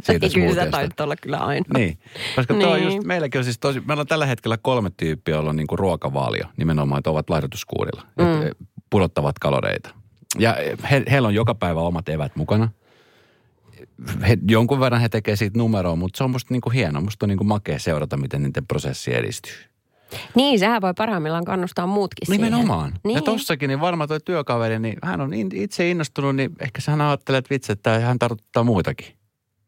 Siitä 0.03 0.29
kyllä 0.35 0.55
sä 0.55 0.71
taidat 0.71 1.01
olla 1.01 1.17
kyllä 1.17 1.39
aina. 1.39 1.65
Niin, 1.79 1.99
koska 2.37 2.55
niin. 2.55 2.73
Niin. 2.73 2.85
just, 2.85 3.07
meilläkin 3.07 3.39
on 3.39 3.45
siis 3.45 3.59
tosi, 3.59 3.81
meillä 3.81 4.01
on 4.01 4.07
tällä 4.07 4.27
hetkellä 4.27 4.59
kolme 4.63 4.91
tyyppiä, 4.97 5.35
joilla 5.35 5.51
on 5.51 5.57
niinku 5.57 5.77
ruokavaalio, 5.77 6.45
nimenomaan, 6.57 6.99
että 6.99 7.11
ovat 7.11 7.31
laihdutuskuurilla, 7.31 8.03
mm. 8.19 8.43
että 8.43 8.65
pudottavat 8.91 9.39
kaloreita. 9.39 9.95
Ja 10.39 10.57
he, 10.91 11.03
heillä 11.11 11.29
on 11.29 11.35
joka 11.35 11.55
päivä 11.55 11.81
omat 11.81 12.09
evät 12.09 12.37
mukana. 12.37 12.69
He, 14.29 14.39
jonkun 14.49 14.81
verran 14.81 15.01
he 15.01 15.09
tekee 15.09 15.37
siitä 15.37 15.59
numeroa, 15.59 15.97
mutta 15.97 16.19
se 16.19 16.25
on 16.25 16.31
musta 16.31 16.55
niinku 16.55 16.71
hienoa. 16.71 17.03
Musta 17.03 17.27
on 17.27 17.29
niinku 17.29 17.45
makea 17.45 17.79
seurata, 17.79 18.17
miten 18.17 18.43
niiden 18.43 18.67
prosessi 18.67 19.17
edistyy. 19.17 19.55
Niin, 20.35 20.59
sehän 20.59 20.83
voi 20.83 20.95
parhaimmillaan 20.95 21.45
kannustaa 21.45 21.87
muutkin 21.87 22.33
Nimenomaan. 22.33 22.89
siihen. 22.89 23.01
Niin. 23.05 23.15
Ja 23.15 23.23
tossakin, 23.23 23.69
niin 23.69 23.81
varmaan 23.81 24.09
tuo 24.09 24.21
työkaveri, 24.21 24.79
niin 24.79 24.97
hän 25.03 25.21
on 25.21 25.35
itse 25.35 25.91
innostunut, 25.91 26.37
niin 26.37 26.51
ehkä 26.61 26.81
hän 26.87 27.01
ajattelee, 27.01 27.39
että 27.39 27.51
vitsi, 27.51 27.73
että 27.73 27.99
hän 27.99 28.19
tartuttaa 28.19 28.65
muitakin 28.65 29.07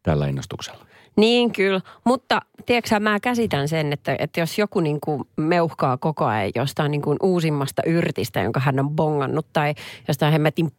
tällä 0.02 0.26
innostuksella. 0.26 0.86
Niin 1.16 1.52
kyllä, 1.52 1.80
mutta 2.04 2.40
tiedätkö 2.66 3.00
mä 3.00 3.20
käsitän 3.20 3.68
sen, 3.68 3.92
että, 3.92 4.16
että 4.18 4.40
jos 4.40 4.58
joku 4.58 4.80
niin 4.80 5.00
kuin 5.00 5.24
meuhkaa 5.36 5.96
koko 5.96 6.24
ajan 6.24 6.50
jostain 6.54 6.90
niin 6.90 7.02
kuin 7.02 7.16
uusimmasta 7.22 7.82
yrtistä, 7.86 8.40
jonka 8.40 8.60
hän 8.60 8.80
on 8.80 8.90
bongannut, 8.90 9.46
tai 9.52 9.74
jostain 10.08 10.32
hemmetin 10.32 10.72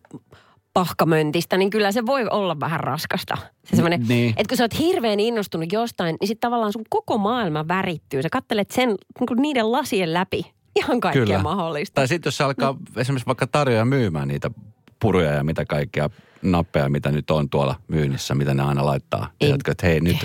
pahkamöntistä, 0.73 1.57
niin 1.57 1.69
kyllä 1.69 1.91
se 1.91 2.05
voi 2.05 2.27
olla 2.29 2.59
vähän 2.59 2.79
raskasta. 2.79 3.37
Se 3.65 3.75
semmoinen, 3.75 4.05
Niin. 4.07 4.29
että 4.29 4.49
kun 4.49 4.57
sä 4.57 4.63
oot 4.63 4.79
hirveän 4.79 5.19
innostunut 5.19 5.71
jostain, 5.71 6.15
niin 6.21 6.27
sitten 6.27 6.47
tavallaan 6.47 6.73
sun 6.73 6.85
koko 6.89 7.17
maailma 7.17 7.67
värittyy. 7.67 8.21
Sä 8.21 8.29
kattelet 8.29 8.71
sen 8.71 8.87
niin 8.89 9.41
niiden 9.41 9.71
lasien 9.71 10.13
läpi 10.13 10.51
ihan 10.75 10.99
kaikkea 10.99 11.25
Kyllä. 11.25 11.39
mahdollista. 11.43 11.95
Tai 11.95 12.07
sitten 12.07 12.27
jos 12.27 12.37
se 12.37 12.43
alkaa 12.43 12.77
esimerkiksi 12.97 13.27
vaikka 13.27 13.47
tarjoaja 13.47 13.85
myymään 13.85 14.27
niitä 14.27 14.51
puruja 14.99 15.31
ja 15.31 15.43
mitä 15.43 15.65
kaikkea, 15.65 16.09
nappeja, 16.41 16.89
mitä 16.89 17.11
nyt 17.11 17.31
on 17.31 17.49
tuolla 17.49 17.75
myynnissä, 17.87 18.35
mitä 18.35 18.53
ne 18.53 18.63
aina 18.63 18.85
laittaa. 18.85 19.29
Tiedätkö, 19.39 19.71
että 19.71 19.87
hei 19.87 19.99
nyt, 19.99 20.17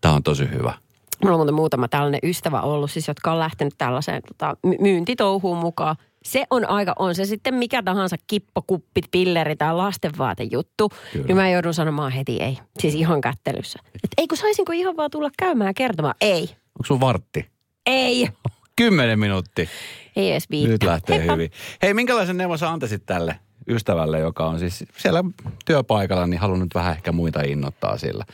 tämä 0.00 0.14
on 0.14 0.22
tosi 0.22 0.50
hyvä. 0.50 0.74
Mulla 1.22 1.34
on 1.34 1.38
muuten 1.38 1.54
muutama 1.54 1.88
tällainen 1.88 2.20
ystävä 2.22 2.60
ollut, 2.60 2.90
siis, 2.90 3.08
jotka 3.08 3.32
on 3.32 3.38
lähtenyt 3.38 3.74
tällaiseen 3.78 4.22
tota, 4.28 4.56
my- 4.62 4.76
myyntitouhuun 4.80 5.58
mukaan. 5.58 5.96
Se 6.28 6.44
on 6.50 6.68
aika, 6.68 6.94
on 6.98 7.14
se 7.14 7.24
sitten 7.24 7.54
mikä 7.54 7.82
tahansa 7.82 8.16
kippokuppit, 8.26 9.04
pilleri 9.10 9.56
tai 9.56 9.74
lastenvaatejuttu. 9.74 10.88
Kyllä. 11.12 11.26
Niin 11.26 11.36
mä 11.36 11.50
joudun 11.50 11.74
sanomaan 11.74 12.12
heti 12.12 12.36
ei. 12.42 12.58
Siis 12.78 12.94
ihan 12.94 13.20
kättelyssä. 13.20 13.78
Et 13.94 14.10
ei 14.18 14.28
kun 14.28 14.38
saisinko 14.38 14.72
ihan 14.72 14.96
vaan 14.96 15.10
tulla 15.10 15.30
käymään 15.38 15.74
kertomaan. 15.74 16.14
Ei. 16.20 16.42
Onko 16.42 16.84
sun 16.86 17.00
vartti? 17.00 17.46
Ei. 17.86 18.28
Kymmenen 18.76 19.18
minuuttia. 19.18 19.68
Ei 20.16 20.30
edes 20.30 20.50
viittä. 20.50 20.72
Nyt 20.72 20.82
lähtee 20.82 21.18
Heippa. 21.18 21.32
hyvin. 21.32 21.50
Hei, 21.82 21.94
minkälaisen 21.94 22.36
neuvon 22.36 22.58
sä 22.58 22.70
antaisit 22.70 23.06
tälle 23.06 23.38
ystävälle, 23.68 24.18
joka 24.18 24.46
on 24.46 24.58
siis 24.58 24.84
siellä 24.96 25.24
työpaikalla, 25.64 26.26
niin 26.26 26.40
halunnut 26.40 26.74
vähän 26.74 26.92
ehkä 26.92 27.12
muita 27.12 27.40
innoittaa 27.42 27.98
sillä. 27.98 28.24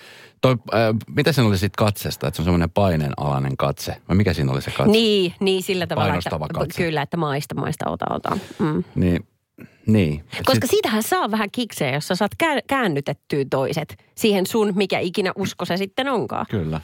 Toi, 0.41 0.53
äh, 0.53 0.81
mitä 1.17 1.33
siinä 1.33 1.49
oli 1.49 1.59
sitten 1.59 1.85
katsesta, 1.87 2.29
että 2.29 2.37
se 2.37 2.43
on 2.43 2.45
semmoinen 2.45 2.71
paineenalainen 2.71 3.57
katse? 3.57 3.97
Vai 4.09 4.17
mikä 4.17 4.33
siinä 4.35 4.53
oli 4.53 4.63
se 4.63 4.71
katse? 4.71 4.93
Niin, 4.93 5.35
niin 5.41 5.63
sillä 5.63 5.87
tavalla, 5.87 6.09
Painostava 6.09 6.47
että, 6.47 6.59
katse. 6.59 6.83
kyllä, 6.83 7.03
että 7.03 7.17
maista, 7.17 7.55
maista, 7.55 7.91
ota, 7.91 8.05
ota. 8.11 8.37
Mm. 8.59 8.85
Niin, 8.95 9.27
niin. 9.87 10.25
Koska 10.45 10.67
sit- 10.67 10.71
siitähän 10.71 11.03
saa 11.03 11.31
vähän 11.31 11.49
kiksejä, 11.53 11.95
jos 11.95 12.09
sä 12.09 12.15
saat 12.15 12.33
kä- 12.45 12.63
käännytettyä 12.67 13.45
toiset 13.51 13.97
siihen 14.15 14.47
sun, 14.47 14.73
mikä 14.77 14.99
ikinä 14.99 15.33
usko 15.37 15.65
se 15.65 15.77
sitten 15.77 16.09
onkaan. 16.09 16.47
Kyllä. 16.51 16.81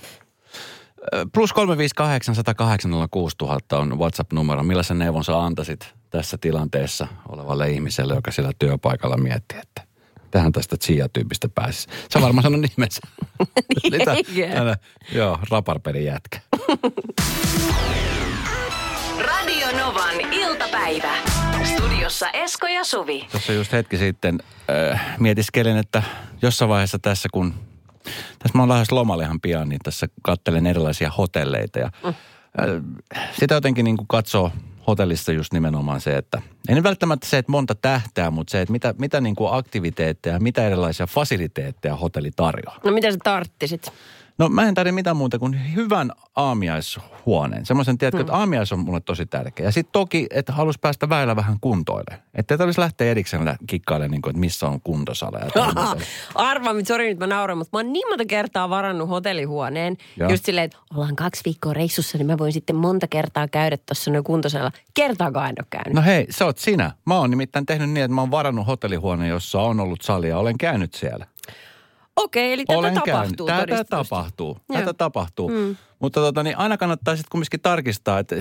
Ö, 1.14 1.26
Plus 1.35 1.52
358 1.52 2.35
108 2.35 2.90
6000 3.11 3.78
on 3.78 3.99
WhatsApp-numero. 3.99 4.62
Millaisen 4.62 4.99
neuvon 4.99 5.25
sä 5.25 5.38
antaisit 5.40 5.95
tässä 6.11 6.38
tilanteessa 6.40 7.07
olevalle 7.29 7.71
ihmiselle, 7.71 8.14
joka 8.14 8.31
siellä 8.31 8.52
työpaikalla 8.59 9.17
miettii, 9.17 9.59
että 9.59 9.83
tähän 10.31 10.52
tästä 10.52 10.76
Chia-tyypistä 10.76 11.49
pääsisi. 11.55 11.88
Sä 12.12 12.21
varmaan 12.21 12.43
sanon 12.43 12.61
nimensä. 12.61 13.00
Eikö? 14.17 14.55
Tänä- 14.55 14.76
Joo, 15.12 15.38
raparperin 15.50 16.05
jätkä. 16.05 16.40
Radio 19.26 19.67
Novan 19.79 20.21
iltapäivä. 20.33 21.12
Studiossa 21.64 22.31
Esko 22.31 22.67
ja 22.67 22.85
Suvi. 22.85 23.26
Tuossa 23.31 23.52
just 23.52 23.73
hetki 23.73 23.97
sitten 23.99 24.38
äh, 24.93 25.17
mietiskelin, 25.19 25.76
että 25.76 26.02
jossain 26.43 26.69
vaiheessa 26.69 26.99
tässä 26.99 27.29
kun, 27.33 27.55
tässä 28.38 28.59
mä 28.59 28.62
oon 28.62 28.69
lähes 28.69 28.93
lomalle 28.93 29.25
ihan 29.25 29.40
pian, 29.40 29.69
niin 29.69 29.79
tässä 29.85 30.07
kattelen 30.23 30.67
erilaisia 30.67 31.11
hotelleita 31.11 31.79
ja 31.79 31.90
äh, 32.07 32.14
sitä 33.40 33.55
jotenkin 33.55 33.85
niin 33.85 33.97
kuin 33.97 34.09
katsoo 34.09 34.52
hotellissa 34.90 35.32
just 35.32 35.52
nimenomaan 35.52 36.00
se, 36.00 36.16
että 36.16 36.42
ei 36.68 36.75
nyt 36.75 36.85
välttämättä 36.85 37.26
se, 37.26 37.38
että 37.38 37.52
monta 37.52 37.75
tähtää, 37.75 38.30
mutta 38.30 38.50
se, 38.50 38.61
että 38.61 38.73
mitä, 38.73 38.94
mitä 38.99 39.20
niin 39.20 39.35
kuin 39.35 39.54
aktiviteetteja, 39.54 40.40
mitä 40.40 40.66
erilaisia 40.66 41.06
fasiliteetteja 41.06 41.97
hotelli 41.97 42.30
tarjoaa. 42.37 42.80
No 42.85 42.92
mitä 42.92 43.12
sä 43.12 43.18
tarttisit? 43.25 43.92
No 44.40 44.49
mä 44.49 44.68
en 44.68 44.75
tarvitse 44.75 44.94
mitään 44.94 45.16
muuta 45.16 45.38
kuin 45.38 45.75
hyvän 45.75 46.12
aamiaishuoneen. 46.37 47.66
Semmoisen, 47.66 47.99
tiedätkö, 47.99 48.20
että 48.20 48.32
aamiais 48.32 48.73
on 48.73 48.78
mulle 48.78 49.00
tosi 49.00 49.26
tärkeä. 49.26 49.66
Ja 49.66 49.73
sitten 49.73 49.92
toki, 49.92 50.26
että 50.30 50.52
halus 50.52 50.78
päästä 50.78 51.09
väillä 51.09 51.37
vähän 51.37 51.56
kuntoille. 51.61 52.23
Että 52.35 52.54
ei 52.54 52.59
tarvitsisi 52.59 52.80
lähteä 52.80 53.11
erikseen 53.11 53.56
kikkailemaan, 53.66 54.11
niin 54.11 54.23
kuin, 54.23 54.30
että 54.30 54.40
missä 54.40 54.68
on 54.68 54.80
kuntosala. 54.80 55.38
Ja 55.38 55.50
tämmöistä. 55.50 55.97
Arva, 56.35 56.73
nyt 56.73 56.87
sori 56.87 57.09
nyt 57.09 57.18
mä 57.18 57.26
nauran, 57.26 57.59
mutta 57.59 57.76
mä 57.76 57.78
oon 57.78 57.92
niin 57.92 58.09
monta 58.09 58.25
kertaa 58.25 58.70
varannut 58.70 59.09
hotellihuoneen. 59.09 59.97
Joo. 60.16 60.30
Just 60.30 60.44
silleen, 60.44 60.64
että 60.64 60.78
ollaan 60.94 61.16
kaksi 61.16 61.42
viikkoa 61.44 61.73
reissussa, 61.73 62.18
niin 62.18 62.26
mä 62.26 62.38
voin 62.38 62.52
sitten 62.52 62.76
monta 62.76 63.09
kertaa 63.09 63.49
käydä 63.49 63.76
tuossa 63.76 64.11
noin 64.11 64.25
kuntosella. 64.25 64.73
Kertaakaan 64.94 65.49
en 65.49 65.56
ole 65.59 65.66
käynyt. 65.70 65.94
No 65.94 66.02
hei, 66.02 66.26
sä 66.30 66.44
oot 66.44 66.59
sinä. 66.59 66.92
Mä 67.06 67.18
oon 67.18 67.30
nimittäin 67.30 67.66
tehnyt 67.66 67.90
niin, 67.90 68.04
että 68.04 68.14
mä 68.14 68.20
oon 68.20 68.30
varannut 68.30 68.66
hotellihuoneen, 68.66 69.30
jossa 69.30 69.61
on 69.61 69.80
ollut 69.80 70.02
salia. 70.02 70.38
Olen 70.38 70.59
käynyt 70.59 70.94
siellä. 70.94 71.26
Okei, 72.24 72.52
eli 72.52 72.64
tätä 72.64 72.78
Olen 72.78 72.94
tapahtuu 72.94 73.46
käynyt. 73.46 73.76
Tätä 73.76 73.84
tapahtuu. 73.84 74.58
Joo. 74.68 74.78
Tätä 74.78 74.94
tapahtuu. 74.94 75.48
Mm. 75.48 75.76
Mutta 75.98 76.20
tota, 76.20 76.42
niin 76.42 76.56
aina 76.58 76.76
kannattaa 76.76 77.16
sitten 77.16 77.30
kumminkin 77.30 77.60
tarkistaa, 77.60 78.18
että 78.18 78.36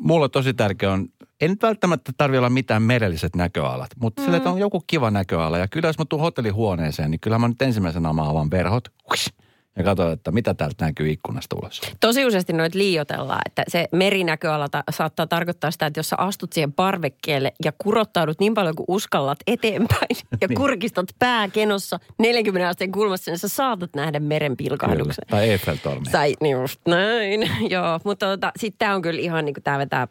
mulle 0.00 0.28
tosi 0.28 0.54
tärkeä 0.54 0.92
on, 0.92 1.08
ei 1.40 1.48
nyt 1.48 1.62
välttämättä 1.62 2.12
tarvi 2.16 2.38
olla 2.38 2.50
mitään 2.50 2.82
merelliset 2.82 3.36
näköalat, 3.36 3.90
mutta 4.00 4.22
mm. 4.22 4.24
sille, 4.24 4.36
että 4.36 4.50
on 4.50 4.58
joku 4.58 4.84
kiva 4.86 5.10
näköala. 5.10 5.58
Ja 5.58 5.68
kyllä 5.68 5.88
jos 5.88 5.98
mä 5.98 6.04
tuun 6.08 6.22
hotellihuoneeseen, 6.22 7.10
niin 7.10 7.20
kyllä 7.20 7.38
mä 7.38 7.48
nyt 7.48 7.62
ensimmäisenä 7.62 8.12
mä 8.12 8.30
avaan 8.30 8.50
verhot 8.50 8.88
huish, 9.08 9.32
ja 9.76 9.84
katson, 9.84 10.12
että 10.12 10.30
mitä 10.30 10.54
täältä 10.54 10.84
näkyy 10.84 11.10
ikkunasta 11.10 11.56
ulos. 11.56 11.80
Tosi 12.00 12.24
useasti 12.26 12.52
noit 12.52 12.74
liioitellaan, 12.74 13.40
että 13.46 13.62
se 13.68 13.88
merinäköala 13.92 14.68
ta- 14.68 14.84
saattaa 14.90 15.26
tarkoittaa 15.26 15.70
sitä, 15.70 15.86
että 15.86 15.98
jos 15.98 16.08
sä 16.08 16.16
astut 16.18 16.52
siihen 16.52 16.72
parvekkeelle 16.72 17.52
ja 17.64 17.72
kurottaudut 17.78 18.40
niin 18.40 18.54
paljon 18.54 18.74
kuin 18.74 18.84
uskallat 18.88 19.38
eteenpäin 19.46 20.16
ja 20.40 20.48
Niin. 20.48 20.56
kurkistat 20.56 21.06
pää 21.18 21.48
kenossa 21.48 21.98
40 22.18 22.68
asteen 22.68 22.92
kulmassa, 22.92 23.30
niin 23.30 23.38
sä 23.38 23.48
saatat 23.48 23.90
nähdä 23.96 24.20
meren 24.20 24.56
pilkahduksen. 24.56 25.24
Kyllä. 25.28 25.40
Tai 25.40 25.50
Eiffeltorni. 25.50 26.10
Sai, 26.10 26.34
niin 26.40 26.56
just 26.60 26.80
näin, 26.88 27.50
joo. 27.74 28.00
Mutta 28.04 28.26
tota, 28.26 28.52
sitten 28.56 28.78
tämä 28.78 28.94
on 28.94 29.02
kyllä 29.02 29.20
ihan 29.20 29.44
niin 29.44 29.54
kuin 29.54 29.64
tämä 29.64 29.78
vetää 29.78 30.08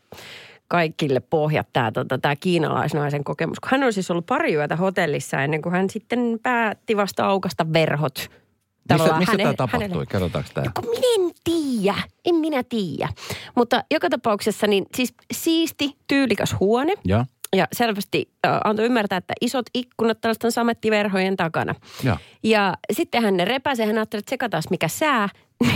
kaikille 0.67 1.19
pohjat, 1.19 1.67
tämä 1.74 1.91
tota, 1.91 2.17
tää 2.17 2.36
kiinalaisnaisen 2.36 3.24
kokemus. 3.24 3.60
Kun 3.60 3.69
hän 3.72 3.84
on 3.84 3.93
siis 3.93 4.12
ollut 4.12 4.25
pari 4.25 4.53
yötä 4.53 4.75
hotellissa 4.75 5.41
ennen 5.41 5.62
kuin 5.62 5.74
hän 5.74 5.89
sitten 5.89 6.39
päätti 6.43 6.98
vasta 6.98 7.25
aukasta 7.25 7.74
verhot. 7.74 8.29
Missä, 8.89 8.98
Tavallaan 8.98 9.20
missä 9.20 9.32
häne- 9.32 9.44
tämä 9.44 9.54
tapahtui? 9.54 9.82
hänelle- 9.89 10.06
Kerrotaanko 10.06 10.50
tämä? 10.54 10.72
Kun 10.82 10.89
minä 10.89 11.08
en 11.15 11.32
tiedä, 11.44 11.96
en 12.25 12.36
minä 12.36 12.63
tiedä. 12.63 13.10
Mutta 13.56 13.84
joka 13.92 14.10
tapauksessa 14.10 14.68
niin 14.68 14.86
siis 14.96 15.13
siisti, 15.34 15.98
tyylikäs 16.08 16.56
huone. 16.60 16.94
Joo. 17.06 17.25
Ja 17.56 17.68
selvästi 17.74 18.30
äh, 18.48 18.58
antoi 18.63 18.86
ymmärtää, 18.86 19.18
että 19.18 19.34
isot 19.42 19.65
ikkunat 19.74 20.22
tällaisten 20.22 20.51
samettiverhojen 20.51 21.38
takana. 21.38 21.75
Joo. 22.04 22.18
Ja 22.44 22.74
sitten 22.94 23.24
hän 23.24 23.38
ne 23.38 23.46
repäsi, 23.46 23.84
hän 23.86 23.98
ajatteli, 23.98 24.20
että 24.20 24.30
tsekataan 24.30 24.63
mikä 24.70 24.88
sää. 24.88 25.30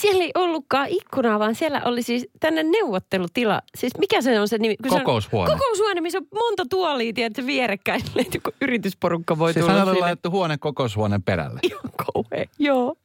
Siellä 0.00 0.24
ei 0.24 0.30
ollutkaan 0.34 0.88
ikkunaa, 0.88 1.38
vaan 1.38 1.54
siellä 1.54 1.82
oli 1.84 2.02
siis 2.02 2.26
tänne 2.40 2.62
neuvottelutila. 2.62 3.62
Siis 3.74 3.92
mikä 3.98 4.22
se 4.22 4.40
on 4.40 4.48
se 4.48 4.58
nimi? 4.58 4.76
Kun 4.76 4.90
se 4.90 4.94
on- 4.94 5.00
Kokoushuone. 5.00 5.52
Kokoushuone, 5.52 6.00
missä 6.00 6.18
on 6.18 6.26
monta 6.34 6.64
tuolia, 6.70 7.12
tiedätkö, 7.12 7.46
vierekkäin. 7.46 8.02
Joku 8.34 8.50
yritysporukka 8.60 9.38
voi 9.38 9.52
Siis 9.52 9.66
tulla 9.66 9.84
sinne. 9.84 10.00
laitettu 10.00 10.30
huone 10.30 10.58
kokoushuoneen 10.58 11.22
perälle. 11.22 11.60
Kauhea, 12.14 12.44
joo. 12.58 12.96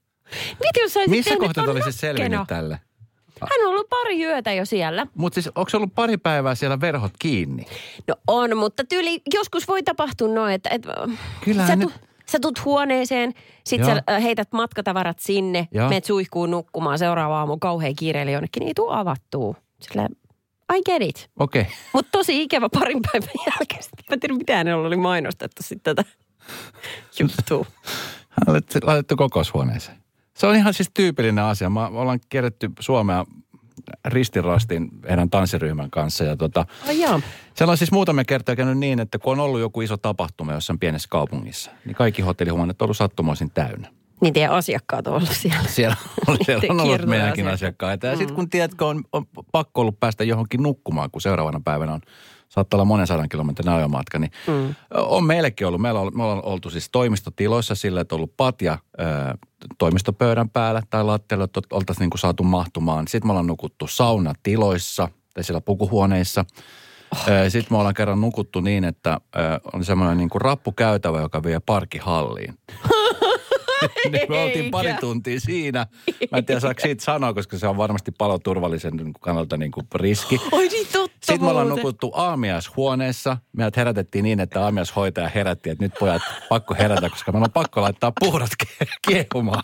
Miten 0.59 0.81
jos 0.83 0.93
Missä 1.07 1.37
kohtaa 1.37 1.65
nakkena? 1.65 1.91
selvinnyt 1.91 2.39
tälle? 2.47 2.79
Hän 3.41 3.65
on 3.67 3.69
ollut 3.73 3.89
pari 3.89 4.23
yötä 4.23 4.53
jo 4.53 4.65
siellä. 4.65 5.07
Mutta 5.15 5.33
siis 5.41 5.47
onko 5.55 5.69
se 5.69 5.77
ollut 5.77 5.95
pari 5.95 6.17
päivää 6.17 6.55
siellä 6.55 6.81
verhot 6.81 7.11
kiinni? 7.19 7.65
No 8.07 8.15
on, 8.27 8.57
mutta 8.57 8.83
tyyli 8.83 9.21
joskus 9.33 9.67
voi 9.67 9.83
tapahtua 9.83 10.27
noin, 10.27 10.53
että, 10.53 10.69
että 10.69 10.93
Kyllähän 11.43 11.67
sä, 11.67 11.75
nyt- 11.75 11.89
tu, 11.93 12.07
sä 12.31 12.39
tuut 12.41 12.65
huoneeseen, 12.65 13.33
sit 13.63 13.79
Joo. 13.81 13.89
sä 13.89 14.03
äh, 14.09 14.23
heität 14.23 14.51
matkatavarat 14.51 15.19
sinne, 15.19 15.67
Joo. 15.71 15.89
meet 15.89 16.05
suihkuun 16.05 16.51
nukkumaan 16.51 16.99
seuraava 16.99 17.39
aamu 17.39 17.57
kauhean 17.57 17.95
kiireellä 17.95 18.31
jonnekin, 18.31 18.61
niin 18.61 18.67
ei 18.67 18.73
tuu 18.73 18.89
avattuu. 18.89 19.55
Sillä 19.81 20.09
I 20.77 20.81
get 20.85 21.01
it. 21.01 21.29
Okei. 21.39 21.61
Okay. 21.61 21.73
Mutta 21.93 22.09
tosi 22.11 22.43
ikävä 22.43 22.69
parin 22.69 22.99
päivän 23.11 23.29
jälkeen. 23.47 23.83
Mä 24.09 24.13
en 24.13 24.19
tiedä, 24.19 24.33
mitä 24.33 24.55
hänellä 24.55 24.87
oli 24.87 24.97
mainostettu 24.97 25.63
sitten 25.63 25.95
tätä 25.95 26.09
juttua. 27.19 27.65
Hän 28.29 28.61
laitettu 28.83 29.15
kokoushuoneeseen. 29.15 29.97
Se 30.33 30.47
on 30.47 30.55
ihan 30.55 30.73
siis 30.73 30.91
tyypillinen 30.93 31.43
asia. 31.43 31.69
Me 31.69 31.79
ollaan 31.79 32.19
kierretty 32.29 32.69
Suomea 32.79 33.25
ristirastin 34.05 34.89
heidän 35.09 35.29
tanssiryhmän 35.29 35.89
kanssa. 35.91 36.23
Ja 36.23 36.37
tota, 36.37 36.65
jaa. 36.99 37.21
siellä 37.53 37.71
on 37.71 37.77
siis 37.77 37.91
muutamia 37.91 38.25
kertoja 38.25 38.55
käynyt 38.55 38.77
niin, 38.77 38.99
että 38.99 39.19
kun 39.19 39.33
on 39.33 39.39
ollut 39.39 39.59
joku 39.59 39.81
iso 39.81 39.97
tapahtuma 39.97 40.53
jossain 40.53 40.79
pienessä 40.79 41.07
kaupungissa, 41.11 41.71
niin 41.85 41.95
kaikki 41.95 42.21
hotellihuoneet 42.21 42.81
on 42.81 42.85
ollut 42.85 42.97
sattumoisin 42.97 43.51
täynnä. 43.51 43.87
Niin 44.21 44.33
teidän 44.33 44.51
asiakkaat 44.51 45.07
on 45.07 45.13
ollut 45.13 45.29
siellä. 45.33 45.63
Siellä, 45.67 45.95
on- 46.27 46.37
siellä 46.45 46.73
on 46.73 46.79
ollut 46.79 47.05
meidänkin 47.05 47.47
asiakkaita. 47.47 48.07
Ja 48.07 48.15
sitten 48.15 48.35
kun 48.35 48.49
tiedätkö, 48.49 48.85
on, 48.85 49.03
on 49.13 49.25
pakko 49.51 49.81
ollut 49.81 49.99
päästä 49.99 50.23
johonkin 50.23 50.63
nukkumaan, 50.63 51.11
kun 51.11 51.21
seuraavana 51.21 51.61
päivänä 51.65 51.93
on, 51.93 52.01
saattaa 52.51 52.77
olla 52.77 52.85
monen 52.85 53.07
sadan 53.07 53.29
kilometrin 53.29 53.69
ajomatka, 53.69 54.19
niin 54.19 54.31
mm. 54.47 54.75
on 54.95 55.23
meillekin 55.23 55.67
ollut. 55.67 55.81
Meillä 55.81 55.99
on, 55.99 56.11
me 56.17 56.23
ollaan 56.23 56.45
oltu 56.45 56.69
siis 56.69 56.89
toimistotiloissa 56.91 57.75
sillä, 57.75 58.01
että 58.01 58.15
on 58.15 58.17
ollut 58.17 58.37
patja 58.37 58.77
ö, 58.99 59.03
toimistopöydän 59.77 60.49
päällä 60.49 60.81
tai 60.89 61.03
lattialla, 61.03 61.45
että 61.45 61.61
oltaisiin 61.71 62.03
niin 62.03 62.09
kuin 62.09 62.19
saatu 62.19 62.43
mahtumaan. 62.43 63.07
Sitten 63.07 63.27
me 63.27 63.31
ollaan 63.31 63.47
nukuttu 63.47 63.87
saunatiloissa 63.87 65.07
tai 65.33 65.43
siellä 65.43 65.61
pukuhuoneissa. 65.61 66.45
Oh. 67.11 67.19
Sitten 67.49 67.73
me 67.73 67.77
ollaan 67.77 67.93
kerran 67.93 68.21
nukuttu 68.21 68.61
niin, 68.61 68.83
että 68.83 69.21
ö, 69.35 69.39
on 69.73 69.85
semmoinen 69.85 70.17
niin 70.17 70.29
kuin 70.29 70.41
rappukäytävä, 70.41 71.21
joka 71.21 71.43
vie 71.43 71.59
parkkihalliin. 71.59 72.53
niin 74.11 74.25
me 74.29 74.39
oltiin 74.39 74.71
pari 74.71 74.93
tuntia 74.99 75.39
siinä. 75.39 75.87
Mä 76.31 76.37
en 76.37 76.45
tiedä, 76.45 76.59
saako 76.59 76.81
siitä 76.81 77.03
sanoa, 77.03 77.33
koska 77.33 77.57
se 77.57 77.67
on 77.67 77.77
varmasti 77.77 78.11
paloturvallisen 78.11 78.93
kannalta 79.19 79.57
niin 79.57 79.71
kuin 79.71 79.87
riski. 79.95 80.41
Oi 80.51 80.67
niin 80.67 80.87
totta 80.93 81.17
Sitten 81.21 81.43
me 81.43 81.49
ollaan 81.49 81.69
nukuttu 81.69 82.11
aamiaishuoneessa. 82.15 83.37
Meidät 83.53 83.77
herätettiin 83.77 84.23
niin, 84.23 84.39
että 84.39 84.63
aamiaishoitaja 84.63 85.29
herätti, 85.35 85.69
että 85.69 85.83
nyt 85.83 85.93
pojat 85.99 86.21
pakko 86.49 86.75
herätä, 86.79 87.09
koska 87.09 87.31
meillä 87.31 87.45
on 87.45 87.51
pakko 87.51 87.81
laittaa 87.81 88.11
ke- 88.23 88.85
kiehumaan. 89.07 89.63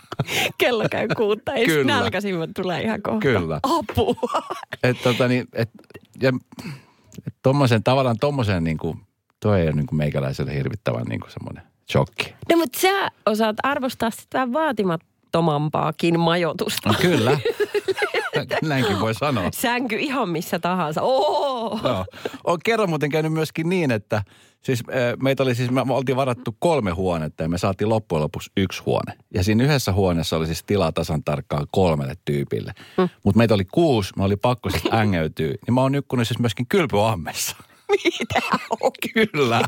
Kello 0.57 0.85
käy 0.91 1.07
kuutta, 1.07 1.53
ei 1.53 1.65
Kyllä. 1.65 1.93
nälkäisimmät 1.93 2.49
tulee 2.55 2.81
ihan 2.81 3.01
kohta. 3.01 3.19
Kyllä. 3.19 3.59
Apua. 3.63 4.41
Et, 4.83 5.01
tota, 5.03 5.27
niin, 5.27 5.47
et, 5.53 5.69
ja, 6.21 6.31
et 7.27 7.33
tommosen, 7.43 7.83
tavallaan 7.83 8.17
tommosen 8.19 8.63
niin 8.63 8.77
kuin, 8.77 8.99
toi 9.39 9.61
ei 9.61 9.67
ole 9.67 9.75
niin 9.75 9.87
kuin 9.87 9.97
meikäläiselle 9.97 10.53
hirvittävän 10.53 11.05
niin 11.05 11.19
kuin 11.19 11.31
semmoinen 11.31 11.63
shokki. 11.91 12.33
No 12.51 12.57
mutta 12.57 12.79
sä 12.79 13.11
osaat 13.25 13.55
arvostaa 13.63 14.09
sitä 14.09 14.53
vaatimattomampaakin 14.53 16.19
majoitusta. 16.19 16.89
No 16.89 16.95
kyllä. 17.01 17.39
Näinkin 18.61 18.99
voi 18.99 19.13
sanoa. 19.13 19.49
Sänky 19.53 19.95
ihan 19.95 20.29
missä 20.29 20.59
tahansa. 20.59 21.01
Oo! 21.01 21.79
Joo. 21.83 22.05
On 22.43 22.59
kerran 22.63 22.89
muuten 22.89 23.09
käynyt 23.09 23.33
myöskin 23.33 23.69
niin, 23.69 23.91
että 23.91 24.23
siis 24.61 24.83
äh, 24.89 24.95
meitä 25.21 25.43
oli 25.43 25.55
siis, 25.55 25.71
me 25.71 25.81
oltiin 25.89 26.15
varattu 26.15 26.55
kolme 26.59 26.91
huonetta 26.91 27.43
ja 27.43 27.49
me 27.49 27.57
saatiin 27.57 27.89
loppujen 27.89 28.23
lopuksi 28.23 28.51
yksi 28.57 28.83
huone. 28.85 29.13
Ja 29.33 29.43
siinä 29.43 29.63
yhdessä 29.63 29.93
huoneessa 29.93 30.37
oli 30.37 30.45
siis 30.45 30.63
tilaa 30.63 30.91
tasan 30.91 31.23
tarkkaan 31.23 31.67
kolmelle 31.71 32.13
tyypille. 32.25 32.73
Mm. 32.97 33.09
Mutta 33.23 33.37
meitä 33.37 33.53
oli 33.53 33.65
kuusi, 33.65 34.13
me 34.17 34.23
oli 34.23 34.35
pakko 34.35 34.69
sitten 34.69 34.93
ängeytyä. 35.01 35.47
Niin 35.47 35.73
mä 35.73 35.81
oon 35.81 35.91
nykkunut 35.91 36.27
siis 36.27 36.39
myöskin 36.39 36.65
kylpyammessa. 36.69 37.55
Mitä 38.19 38.41
on? 38.81 38.91
Kyllä. 39.13 39.61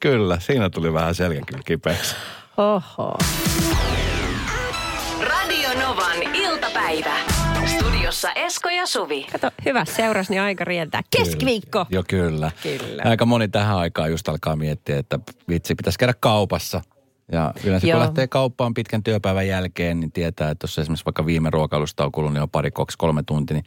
Kyllä, 0.00 0.40
siinä 0.40 0.70
tuli 0.70 0.92
vähän 0.92 1.14
selkäkyl 1.14 1.58
kipeäksi. 1.64 2.14
Oho. 2.56 3.18
Radio 5.20 5.68
Novan 5.80 6.22
iltapäivä. 6.34 7.16
Studiossa 7.66 8.32
Esko 8.32 8.68
ja 8.68 8.86
Suvi. 8.86 9.26
Kato, 9.32 9.50
hyvä 9.64 9.84
seurasi, 9.84 10.30
niin 10.30 10.42
aika 10.42 10.64
rientää. 10.64 11.02
Keskiviikko! 11.16 11.86
Joo, 11.90 12.04
kyllä. 12.08 12.50
Kyllä. 12.62 13.02
Aika 13.04 13.26
moni 13.26 13.48
tähän 13.48 13.76
aikaan 13.76 14.10
just 14.10 14.28
alkaa 14.28 14.56
miettiä, 14.56 14.98
että 14.98 15.18
vitsi, 15.48 15.74
pitäisi 15.74 15.98
käydä 15.98 16.14
kaupassa. 16.20 16.80
Ja 17.32 17.52
yleensä 17.64 17.86
Joo. 17.86 17.96
kun 17.96 18.04
lähtee 18.06 18.26
kauppaan 18.26 18.74
pitkän 18.74 19.02
työpäivän 19.02 19.48
jälkeen, 19.48 20.00
niin 20.00 20.12
tietää, 20.12 20.50
että 20.50 20.64
jos 20.64 20.78
esimerkiksi 20.78 21.04
vaikka 21.04 21.26
viime 21.26 21.50
ruokailusta 21.50 22.04
on 22.04 22.12
kulunut 22.12 22.38
jo 22.38 22.46
pari, 22.46 22.70
kaksi, 22.70 22.98
kolme 22.98 23.22
tuntia, 23.22 23.54
niin 23.54 23.64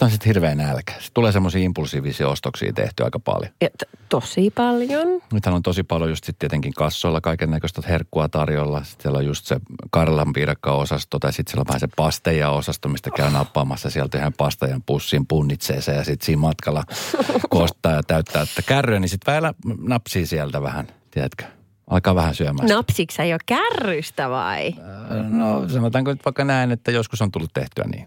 sitten 0.00 0.06
on 0.06 0.10
sitten 0.10 0.26
hirveä 0.26 0.54
nälkä. 0.54 0.92
Sitten 0.92 1.14
tulee 1.14 1.32
semmoisia 1.32 1.62
impulsiivisia 1.62 2.28
ostoksia 2.28 2.72
tehty 2.72 3.04
aika 3.04 3.18
paljon. 3.18 3.52
Ja 3.60 3.68
t- 3.70 4.08
tosi 4.08 4.50
paljon. 4.50 5.22
Nythän 5.32 5.54
on 5.54 5.62
tosi 5.62 5.82
paljon 5.82 6.10
just 6.10 6.24
sitten 6.24 6.38
tietenkin 6.38 6.72
kassoilla 6.74 7.20
kaiken 7.20 7.50
näköistä 7.50 7.82
herkkua 7.88 8.28
tarjolla. 8.28 8.84
Sitten 8.84 9.02
siellä 9.02 9.18
on 9.18 9.26
just 9.26 9.46
se 9.46 9.60
Karlan 9.90 10.32
piirakka-osasto 10.32 11.18
tai 11.18 11.32
sitten 11.32 11.50
siellä 11.50 11.60
on 11.60 11.68
vähän 11.68 11.80
se 11.80 11.88
pasteja-osasto, 11.96 12.88
mistä 12.88 13.10
käy 13.16 13.30
nappaamassa 13.30 13.90
sieltä 13.90 14.18
ihan 14.18 14.32
pastajan 14.36 14.82
pussiin 14.86 15.26
punnitsee 15.26 15.80
se 15.80 15.92
ja 15.92 16.04
sitten 16.04 16.26
siinä 16.26 16.40
matkalla 16.40 16.84
kostaa 17.50 17.92
ja 17.92 18.02
täyttää 18.02 18.42
että 18.42 18.62
kärryä, 18.62 19.00
niin 19.00 19.08
sitten 19.08 19.32
vielä 19.32 19.54
napsii 19.80 20.26
sieltä 20.26 20.62
vähän, 20.62 20.86
tiedätkö? 21.10 21.59
Alkaa 21.90 22.14
vähän 22.14 22.34
syömään. 22.34 22.68
sitä. 22.68 22.74
Napsiks 22.74 23.14
sä 23.14 23.24
jo 23.24 23.36
kärrystä 23.46 24.30
vai? 24.30 24.74
No 25.28 25.68
sanotaanko 25.68 26.10
nyt 26.10 26.24
vaikka 26.24 26.44
näin, 26.44 26.70
että 26.72 26.90
joskus 26.90 27.22
on 27.22 27.30
tullut 27.32 27.50
tehtyä 27.54 27.84
niin. 27.84 28.06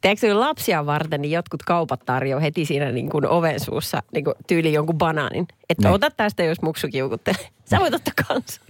Tiedätkö, 0.00 0.40
lapsia 0.40 0.86
varten, 0.86 1.22
niin 1.22 1.30
jotkut 1.32 1.62
kaupat 1.62 2.00
tarjoaa 2.06 2.40
heti 2.40 2.64
siinä 2.64 2.92
niin 2.92 3.10
kuin 3.10 3.26
oven 3.26 3.60
suussa 3.60 4.02
niin 4.14 4.24
kuin 4.24 4.34
tyyli 4.46 4.72
jonkun 4.72 4.98
banaanin. 4.98 5.46
Että 5.70 5.88
Niin. 5.88 5.94
ota 5.94 6.10
tästä, 6.10 6.42
jos 6.42 6.62
muksu 6.62 6.88
kiukuttelee. 6.88 7.48
Sä 7.70 7.78
voit 7.80 7.94
ottaa 7.94 8.14
kanssa. 8.28 8.60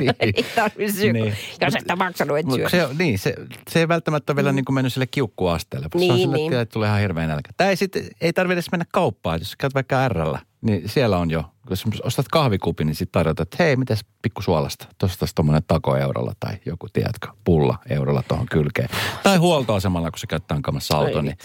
Niin. 0.00 0.14
ei 0.20 0.44
tarvitse 0.54 1.00
syödä. 1.00 1.12
Niin. 1.12 1.34
Jos 1.60 1.74
et 1.74 1.98
maksanut, 1.98 2.38
et 2.38 2.46
syö. 2.54 2.68
Se, 2.68 2.88
niin, 2.98 3.18
se, 3.18 3.34
se 3.68 3.78
ei 3.78 3.88
välttämättä 3.88 4.36
vielä 4.36 4.52
niin 4.52 4.64
kuin 4.64 4.74
mennyt 4.74 4.92
sille 4.92 5.06
kiukkuasteelle. 5.06 5.88
Se 5.92 5.96
on 5.96 6.00
Niin, 6.00 6.16
sille, 6.18 6.36
niin. 6.36 6.52
että 6.52 6.72
tulee 6.72 6.88
ihan 6.88 7.00
hirveän 7.00 7.28
nälkä. 7.28 7.50
Tai 7.56 7.68
ei, 7.68 7.76
sit, 7.76 7.92
ei 8.20 8.32
tarvitse 8.32 8.54
edes 8.54 8.70
mennä 8.72 8.84
kauppaan. 8.92 9.40
Jos 9.40 9.56
käyt 9.56 9.74
vaikka 9.74 10.08
RL, 10.08 10.34
niin 10.62 10.88
siellä 10.88 11.18
on 11.18 11.30
jo. 11.30 11.44
Jos 11.70 11.84
ostat 12.02 12.28
kahvikupin, 12.28 12.86
niin 12.86 12.94
sitten 12.94 13.12
tarjotaan, 13.12 13.42
että 13.42 13.62
hei, 13.64 13.76
mitäs 13.76 14.00
pikku 14.22 14.42
suolasta? 14.42 14.86
Tuosta 14.98 15.26
tuommoinen 15.34 15.62
tako 15.68 15.96
eurolla 15.96 16.32
tai 16.40 16.54
joku, 16.66 16.86
tiedätkö, 16.92 17.28
pulla 17.44 17.78
eurolla 17.90 18.22
tuohon 18.28 18.46
kylkeen. 18.46 18.88
Tai 19.22 19.36
huoltoasemalla, 19.36 20.10
kun 20.10 20.18
sä 20.18 20.26
käyt 20.26 20.46
tankamassa 20.46 20.96
auton, 20.96 21.24
niin 21.24 21.36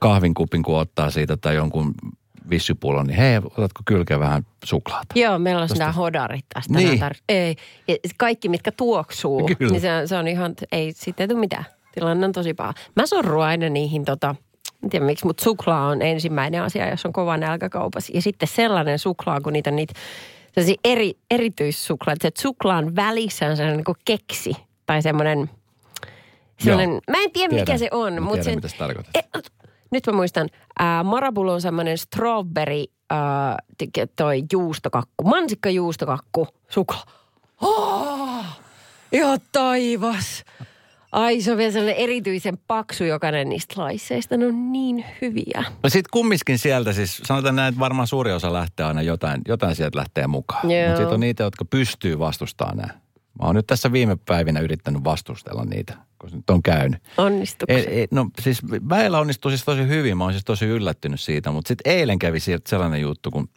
kahvinkupin 0.00 0.62
kun 0.62 0.78
ottaa 0.78 1.10
siitä 1.10 1.36
tai 1.36 1.54
jonkun 1.54 1.94
vissypullon, 2.50 3.06
niin 3.06 3.16
hei, 3.16 3.36
otatko 3.38 3.82
kylkeen 3.84 4.20
vähän 4.20 4.46
suklaata? 4.64 5.06
Joo, 5.14 5.38
meillä 5.38 5.62
on 5.62 5.68
Tosta- 5.68 5.78
nämä 5.78 5.92
hodarit 5.92 6.44
tästä. 6.54 6.74
Niin. 6.74 7.00
Tar- 7.02 7.22
ei, 7.28 7.56
kaikki, 8.18 8.48
mitkä 8.48 8.72
tuoksuu, 8.72 9.46
Kyllä. 9.58 9.70
niin 9.72 9.80
se, 9.80 9.92
on- 9.94 10.08
se 10.08 10.16
on 10.16 10.28
ihan, 10.28 10.54
ei 10.72 10.92
siitä 10.92 11.22
ei 11.22 11.28
tule 11.28 11.40
mitään. 11.40 11.64
Tilanne 11.94 12.26
on 12.26 12.32
tosi 12.32 12.54
paha. 12.54 12.74
Mä 12.96 13.06
sorrun 13.06 13.44
aina 13.44 13.68
niihin 13.68 14.04
tota, 14.04 14.34
en 14.82 14.90
tiedä 14.90 15.04
miksi, 15.04 15.26
mutta 15.26 15.44
suklaa 15.44 15.86
on 15.86 16.02
ensimmäinen 16.02 16.62
asia, 16.62 16.90
jos 16.90 17.06
on 17.06 17.12
kova 17.12 17.36
nälkäkaupassa. 17.36 18.12
Ja 18.14 18.22
sitten 18.22 18.48
sellainen 18.48 18.98
suklaa, 18.98 19.40
kun 19.40 19.52
niitä 19.52 19.70
niitä 19.70 19.94
sellaisia 20.54 20.80
eri, 20.84 21.14
erityissuklaat. 21.30 22.18
Se 22.22 22.28
että 22.28 22.42
suklaan 22.42 22.96
välissä 22.96 23.46
on 23.46 23.56
sellainen 23.56 23.76
niin 23.76 23.84
kuin 23.84 23.96
keksi 24.04 24.56
tai 24.86 25.02
semmoinen, 25.02 25.50
semmoinen 26.58 27.00
mä 27.10 27.22
en 27.22 27.30
tiedä 27.32 27.54
mikä 27.54 27.78
se 27.78 27.88
on. 27.90 28.12
Mä 28.12 28.20
mutta 28.20 28.32
tiedän, 28.32 28.44
sen, 28.44 28.54
mitä 28.54 28.68
se 28.68 28.76
tarkoittaa. 28.76 29.22
E, 29.34 29.40
nyt 29.90 30.06
mä 30.06 30.12
muistan, 30.12 30.48
ää, 30.78 31.02
Marabulu 31.04 31.50
on 31.50 31.60
semmoinen 31.60 31.98
strawberry, 31.98 32.84
ää, 33.10 33.58
toi 34.16 34.42
juustokakku, 34.52 35.24
mansikkajuustokakku, 35.24 36.48
suklaa. 36.68 37.04
Oh, 37.60 38.44
ihan 39.12 39.38
taivas. 39.52 40.44
Ai 41.12 41.40
se 41.40 41.52
on 41.52 41.58
vielä 41.58 41.72
sellainen 41.72 42.02
erityisen 42.02 42.58
paksu 42.66 43.04
jokainen 43.04 43.48
niistä 43.48 43.74
laisseista. 43.80 44.36
Ne 44.36 44.46
on 44.46 44.72
niin 44.72 45.04
hyviä. 45.20 45.64
No 45.82 45.88
sit 45.88 46.08
kumminkin 46.08 46.58
sieltä 46.58 46.92
siis, 46.92 47.20
sanotaan 47.24 47.56
näin, 47.56 47.68
että 47.68 47.80
varmaan 47.80 48.06
suuri 48.08 48.32
osa 48.32 48.52
lähtee 48.52 48.86
aina 48.86 49.02
jotain, 49.02 49.40
jotain 49.48 49.76
sieltä 49.76 49.98
lähtee 49.98 50.26
mukaan. 50.26 50.66
Mutta 50.66 50.96
sitten 50.96 51.14
on 51.14 51.20
niitä, 51.20 51.42
jotka 51.42 51.64
pystyy 51.64 52.18
vastustamaan 52.18 52.76
nämä. 52.76 53.02
Mä 53.40 53.46
oon 53.46 53.54
nyt 53.54 53.66
tässä 53.66 53.92
viime 53.92 54.16
päivinä 54.26 54.60
yrittänyt 54.60 55.04
vastustella 55.04 55.64
niitä, 55.64 55.94
kun 56.18 56.30
se 56.30 56.36
nyt 56.36 56.50
on 56.50 56.62
käynyt. 56.62 57.02
Onnistuuko 57.16 57.72
se? 57.72 57.78
ei, 57.78 58.08
no 58.10 58.28
siis 58.40 58.62
väillä 58.88 59.18
onnistuu 59.18 59.50
siis 59.50 59.64
tosi 59.64 59.88
hyvin, 59.88 60.16
mä 60.16 60.24
oon 60.24 60.32
siis 60.32 60.44
tosi 60.44 60.64
yllättynyt 60.64 61.20
siitä, 61.20 61.50
mutta 61.50 61.68
sitten 61.68 61.92
eilen 61.92 62.18
kävi 62.18 62.40
sieltä 62.40 62.70
sellainen 62.70 63.00
juttu, 63.00 63.30
kun 63.30 63.48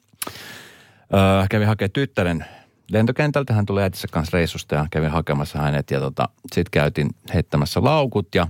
öö, 1.14 1.46
kävin 1.50 1.68
hakemaan 1.68 1.92
tyttären 1.92 2.46
lentokentältä, 2.92 3.54
hän 3.54 3.66
tulee 3.66 3.84
äitinsä 3.84 4.08
kanssa 4.12 4.38
reissusta 4.38 4.76
ja 4.76 4.88
kävin 4.92 5.10
hakemassa 5.12 5.60
hänet 5.60 5.92
ja 5.92 6.00
tota, 6.00 6.30
sitten 6.54 6.72
käytiin 6.72 7.10
heittämässä 7.34 7.84
laukut 7.84 8.36
ja 8.36 8.48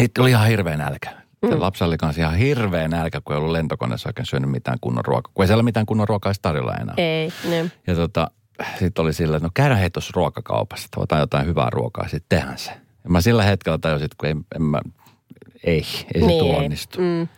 sitten 0.00 0.22
oli 0.22 0.30
ihan 0.30 0.46
hirveä 0.48 0.76
nälkä. 0.76 1.10
Mm. 1.42 1.60
Lapsi 1.60 1.84
oli 1.84 1.96
kanssa 1.96 2.20
ihan 2.22 2.36
hirveä 2.36 2.88
nälkä, 2.88 3.20
kun 3.20 3.36
ei 3.36 3.38
ollut 3.38 3.52
lentokoneessa 3.52 4.08
oikein 4.08 4.26
syönyt 4.26 4.50
mitään 4.50 4.78
kunnon 4.80 5.04
ruokaa. 5.04 5.30
Kun 5.34 5.42
ei 5.42 5.46
siellä 5.46 5.62
mitään 5.62 5.86
kunnon 5.86 6.08
ruokaa 6.08 6.30
edes 6.30 6.40
tarjolla 6.40 6.74
enää. 6.74 6.94
Ei, 6.96 7.32
ne. 7.48 7.70
Ja 7.86 7.94
tota, 7.94 8.30
sitten 8.78 9.02
oli 9.02 9.12
sillä, 9.12 9.36
että 9.36 9.46
no 9.46 9.50
käydään 9.54 9.80
hei 9.80 9.90
tuossa 9.90 10.12
ruokakaupassa, 10.14 10.84
että 10.84 11.00
otan 11.00 11.20
jotain 11.20 11.46
hyvää 11.46 11.68
ruokaa, 11.72 12.08
sitten 12.08 12.38
tehdään 12.38 12.58
se. 12.58 12.70
Ja 13.04 13.10
mä 13.10 13.20
sillä 13.20 13.42
hetkellä 13.42 13.78
tajusin, 13.78 14.04
että 14.04 14.16
kun 14.18 14.28
ei, 14.28 14.34
en 14.56 14.62
mä, 14.62 14.80
ei, 15.64 15.84
ei 16.14 16.20
se 16.20 16.26
Niin, 16.26 16.38
tule 16.44 16.52
ei. 16.58 16.64
onnistu. 16.64 16.98
Mm. 17.00 17.28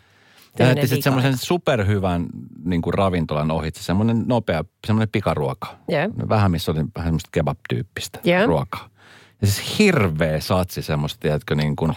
Vika. 0.59 1.03
semmoisen 1.03 1.37
superhyvän 1.37 2.27
niin 2.65 2.83
kuin 2.83 2.95
ravintolan 2.95 3.51
ohitse, 3.51 3.83
semmoinen 3.83 4.25
nopea, 4.27 4.65
semmoinen 4.87 5.09
pikaruoka. 5.13 5.69
Joo. 5.89 6.29
Vähän 6.29 6.51
missä 6.51 6.73
oli 6.73 6.79
vähän 6.79 7.07
semmoista 7.07 7.31
kebab-tyyppistä 7.33 8.21
Joo. 8.25 8.47
ruokaa. 8.47 8.89
Ja 9.41 9.47
siis 9.47 9.79
hirveä 9.79 10.41
satsi 10.41 10.83
semmoista, 10.83 11.21
tiedätkö, 11.21 11.55
niin 11.55 11.77
kuin, 11.77 11.93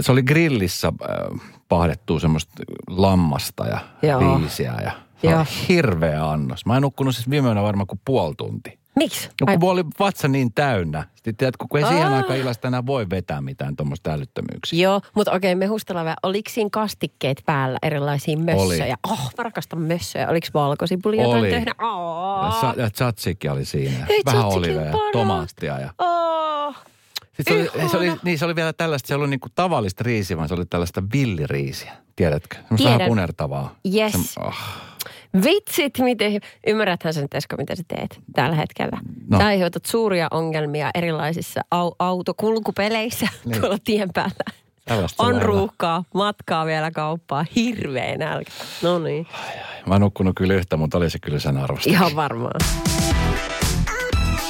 se 0.00 0.12
oli 0.12 0.22
grillissä 0.22 0.88
äh, 0.88 1.40
pahdettua 1.68 2.20
semmoista 2.20 2.52
lammasta 2.88 3.66
ja 3.66 3.78
Joo. 4.02 4.38
riisiä 4.38 4.74
ja 4.84 4.90
se 5.20 5.26
Joo. 5.26 5.38
oli 5.38 5.46
hirveä 5.68 6.30
annos. 6.30 6.66
Mä 6.66 6.76
en 6.76 6.82
nukkunut 6.82 7.14
siis 7.14 7.30
viime 7.30 7.48
yönä 7.48 7.62
varmaan 7.62 7.86
kuin 7.86 8.00
puoli 8.04 8.34
tunti. 8.34 8.78
Miksi? 8.96 9.28
No 9.40 9.46
Ai, 9.46 9.54
kun 9.54 9.60
mulla 9.60 9.72
oli 9.72 9.84
vatsa 9.98 10.28
niin 10.28 10.52
täynnä. 10.54 11.04
Sitten 11.14 11.36
tiedätkö, 11.36 11.64
kun 11.70 11.80
ei 11.80 11.86
siihen 11.86 12.06
Aa. 12.08 12.16
aikaan 12.16 12.38
illasta 12.38 12.68
enää 12.68 12.86
voi 12.86 13.10
vetää 13.10 13.40
mitään 13.40 13.76
tuommoista 13.76 14.10
älyttömyyksiä. 14.12 14.82
Joo, 14.82 15.00
mutta 15.14 15.32
okei, 15.32 15.54
me 15.54 15.66
hustellaan 15.66 16.04
vähän. 16.04 16.16
Oliko 16.22 16.50
siinä 16.50 16.70
kastikkeet 16.72 17.42
päällä, 17.46 17.78
erilaisia 17.82 18.36
mössöjä? 18.38 18.96
Oh, 19.10 19.30
mä 19.38 19.42
rakastan 19.44 19.80
mössöjä. 19.82 20.28
Oliko 20.28 20.46
valkosipulia 20.54 21.22
jotain 21.22 21.40
Oli. 21.40 21.50
tehdä? 21.50 21.74
Ja, 21.78 21.86
Oh. 21.86 22.60
sa- 22.60 22.74
ja 22.76 22.90
tzatziki 22.90 23.48
oli 23.48 23.64
siinä. 23.64 24.06
Ei, 24.08 24.22
Vähän 24.26 24.46
oliveja, 24.46 24.78
parasta. 24.92 25.12
tomaattia 25.12 25.78
ja 25.80 25.90
Oh. 25.98 26.74
Sitten 27.36 27.64
se 27.64 27.70
oli, 27.80 27.88
se, 27.88 27.96
oli, 27.96 28.12
niin, 28.22 28.38
se 28.38 28.44
oli 28.44 28.56
vielä 28.56 28.72
tällaista, 28.72 29.06
se 29.08 29.14
oli 29.14 29.28
niinku 29.28 29.48
tavallista 29.54 30.04
riisiä, 30.04 30.36
vaan 30.36 30.48
se 30.48 30.54
oli 30.54 30.66
tällaista 30.66 31.02
villiriisiä. 31.12 31.92
Tiedätkö? 32.16 32.56
Semmoista 32.56 32.76
Tiedän. 32.76 32.98
vähän 32.98 33.08
punertavaa. 33.08 33.74
Yes. 33.94 34.12
Se, 34.12 34.40
oh. 34.40 34.54
Vitsit, 35.44 35.98
miten... 35.98 36.40
Ymmärräthän 36.66 37.14
sen, 37.14 37.28
Esko, 37.34 37.56
mitä 37.56 37.74
sä 37.76 37.82
teet 37.88 38.20
tällä 38.32 38.56
hetkellä. 38.56 38.98
No. 39.30 39.38
Sä 39.38 39.46
aiheutat 39.46 39.84
suuria 39.84 40.28
ongelmia 40.30 40.90
erilaisissa 40.94 41.60
au- 41.74 41.96
autokulkupeleissä 41.98 43.28
Niin. 43.44 43.60
tuolla 43.60 43.78
tien 43.84 44.08
päällä. 44.14 44.44
Tällaista 44.84 45.22
On 45.22 45.28
lailla. 45.28 45.42
ruuhkaa, 45.46 46.04
matkaa 46.14 46.66
vielä 46.66 46.90
kauppaa, 46.90 47.44
hirveä 47.56 48.16
nälkä. 48.16 48.50
No 48.82 48.98
niin, 48.98 49.26
Mä 49.86 49.94
en 49.94 50.00
nukkunut 50.00 50.36
kyllä 50.36 50.54
yhtä, 50.54 50.76
mutta 50.76 50.98
oli 50.98 51.10
se 51.10 51.18
kyllä 51.18 51.38
sen 51.38 51.56
arvosta. 51.56 51.90
ihan 51.90 52.16
varmaan. 52.16 52.60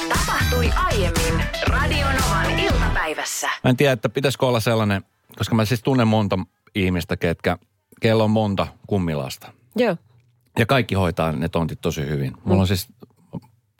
Tapahtui 0.09 0.69
aiemmin 0.85 1.43
Radio 1.67 2.05
Novan 2.07 2.59
iltapäivässä. 2.59 3.47
Mä 3.63 3.69
en 3.69 3.77
tiedä, 3.77 3.91
että 3.93 4.09
pitäisikö 4.09 4.45
olla 4.45 4.59
sellainen, 4.59 5.03
koska 5.37 5.55
mä 5.55 5.65
siis 5.65 5.83
tunnen 5.83 6.07
monta 6.07 6.39
ihmistä, 6.75 7.17
ketkä, 7.17 7.57
kello 8.01 8.23
on 8.23 8.31
monta 8.31 8.67
kummilasta. 8.87 9.51
Joo, 9.75 9.95
Ja 10.59 10.65
kaikki 10.65 10.95
hoitaa 10.95 11.31
ne 11.31 11.49
tontit 11.49 11.81
tosi 11.81 12.01
hyvin. 12.01 12.33
Mulla 12.43 12.61
on 12.61 12.67
siis 12.67 12.87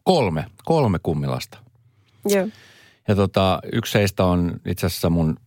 kolme, 0.04 0.46
kolme 0.66 1.00
kummilasta. 1.04 1.58
joo. 2.26 2.48
Ja 3.08 3.16
tota, 3.16 3.60
yksi 3.74 3.98
heistä 3.98 4.26
on 4.26 4.60
itse 4.66 4.86
asiassa 4.86 5.10
mun 5.10 5.38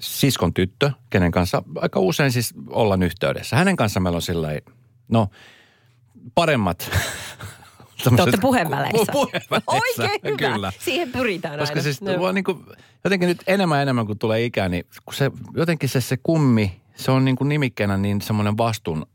siskon 0.00 0.54
tyttö, 0.54 0.90
kenen 1.10 1.30
kanssa 1.30 1.62
aika 1.76 2.00
usein 2.00 2.32
siis 2.32 2.54
ollaan 2.70 3.02
yhteydessä. 3.02 3.56
Hänen 3.56 3.76
kanssa 3.76 4.00
meillä 4.00 4.16
on 4.16 4.22
sillä 4.22 4.48
no 5.08 5.28
paremmat, 6.34 6.90
Te 8.16 8.22
olette 8.22 8.40
puheenväleissä. 8.40 9.12
Puheenväleissä, 9.12 10.02
Oikein 10.02 10.20
hyvä. 10.40 10.54
Kyllä. 10.54 10.72
Siihen 10.78 11.12
pyritään 11.12 11.58
Koska 11.58 11.72
aina. 11.72 11.82
siis 11.82 12.00
vaan 12.20 12.34
niin 12.34 12.44
kuin, 12.44 12.64
jotenkin 13.04 13.28
nyt 13.28 13.42
enemmän 13.46 13.82
enemmän 13.82 14.06
kun 14.06 14.18
tulee 14.18 14.44
ikää, 14.44 14.68
niin 14.68 14.86
kun 15.04 15.14
se, 15.14 15.30
jotenkin 15.56 15.88
se, 15.88 16.00
se 16.00 16.16
kummi, 16.22 16.80
se 16.96 17.10
on 17.10 17.24
niin 17.24 17.36
kuin 17.36 17.48
nimikkeenä 17.48 17.96
niin 17.96 18.20
semmoinen 18.20 18.58
vastuun, 18.58 19.06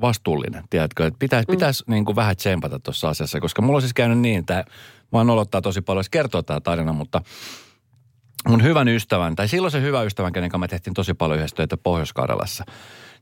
vastuullinen, 0.00 0.64
tiedätkö? 0.70 1.06
Että 1.06 1.18
pitäisi, 1.18 1.46
Mm. 1.48 1.52
pitäisi 1.52 1.84
niin 1.86 2.04
kuin 2.04 2.16
vähän 2.16 2.36
tsempata 2.36 2.78
tuossa 2.78 3.08
asiassa, 3.08 3.40
koska 3.40 3.62
mulla 3.62 3.76
on 3.76 3.82
siis 3.82 3.94
käynyt 3.94 4.18
niin, 4.18 4.38
että 4.38 4.64
mua 5.10 5.24
nolottaa 5.24 5.62
tosi 5.62 5.80
paljon 5.80 6.00
edes 6.00 6.08
kertoa 6.08 6.42
tämä 6.42 6.60
tarina, 6.60 6.92
mutta 6.92 7.22
mun 8.48 8.62
hyvän 8.62 8.88
ystävän, 8.88 9.36
tai 9.36 9.48
silloin 9.48 9.72
se 9.72 9.80
hyvä 9.82 10.02
ystävän, 10.02 10.32
kenen 10.32 10.50
kanssa 10.50 10.58
me 10.58 10.68
tehtiin 10.68 10.94
tosi 10.94 11.14
paljon 11.14 11.38
yhdessä 11.38 11.56
töitä 11.56 11.76
Pohjois-Karjalassa, 11.76 12.64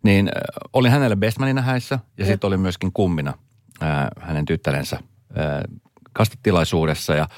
niin 0.03 0.29
äh, 0.29 0.33
olin 0.73 0.93
hänelle 0.93 1.17
bestmanina 1.17 1.63
häissä 1.63 1.99
ja 2.19 2.25
sitten 2.27 2.49
olin 2.49 2.61
myöskin 2.61 2.93
kummina 2.93 3.35
äh, 3.83 4.07
hänen 4.21 4.45
tyttärensä 4.45 4.97
äh, 4.97 5.81
kastetilaisuudessa 6.13 7.15
ja 7.15 7.29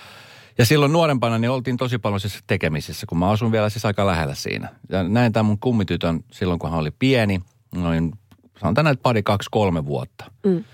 ja 0.58 0.64
silloin 0.66 0.92
nuorempana 0.92 1.38
niin 1.38 1.50
oltiin 1.50 1.76
tosi 1.76 1.98
paljon 1.98 2.20
siis 2.20 2.38
tekemisissä, 2.46 3.06
kun 3.08 3.18
mä 3.18 3.30
asun 3.30 3.52
vielä 3.52 3.70
siis 3.70 3.84
aika 3.84 4.06
lähellä 4.06 4.34
siinä. 4.34 4.68
Ja 4.88 5.02
näin 5.02 5.32
tämän 5.32 5.46
mun 5.46 5.58
kummitytön 5.58 6.20
silloin, 6.32 6.58
kun 6.58 6.70
hän 6.70 6.78
oli 6.78 6.90
pieni, 6.90 7.40
noin 7.74 8.12
sanotaan 8.60 8.84
näitä 8.84 9.02
pari, 9.02 9.22
kaksi, 9.22 9.48
kolme 9.52 9.84
vuotta. 9.86 10.30
Mm. 10.46 10.64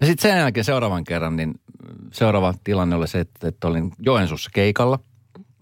Ja 0.00 0.06
sitten 0.06 0.30
sen 0.30 0.38
jälkeen 0.38 0.64
seuraavan 0.64 1.04
kerran, 1.04 1.36
niin 1.36 1.60
seuraava 2.12 2.54
tilanne 2.64 2.96
oli 2.96 3.08
se, 3.08 3.20
että, 3.20 3.48
että 3.48 3.68
olin 3.68 3.92
Joensuussa 3.98 4.50
keikalla. 4.54 4.98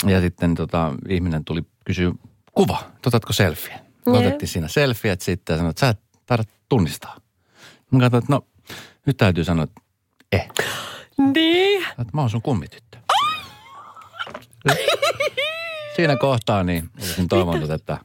Ja 0.06 0.20
sitten 0.20 0.54
tota, 0.54 0.92
ihminen 1.08 1.44
tuli 1.44 1.62
kysyä, 1.84 2.12
kuva, 2.52 2.78
otatko 3.06 3.32
selfie? 3.32 3.74
Me 4.06 4.12
Joo. 4.12 4.18
otettiin 4.18 4.48
siinä 4.48 4.68
selfieet 4.68 5.20
sitten 5.20 5.54
ja 5.54 5.56
sanoi, 5.58 5.70
että 5.70 5.80
sä 5.80 5.88
et 5.88 6.00
taida 6.26 6.44
tunnistaa. 6.68 7.16
Mä 7.90 8.00
katsoin, 8.00 8.22
että 8.22 8.32
no 8.32 8.46
nyt 9.06 9.16
täytyy 9.16 9.44
sanoa, 9.44 9.64
että 9.64 9.80
eh, 10.32 10.48
Niin. 11.34 11.82
että 11.88 12.10
mä 12.12 12.20
oon 12.20 12.30
sun 12.30 12.42
kummityttö. 12.42 12.98
Siinä 15.96 16.16
kohtaa 16.16 16.64
niin 16.64 16.90
olisin 16.98 17.28
toivonut, 17.28 17.70
että 17.70 17.98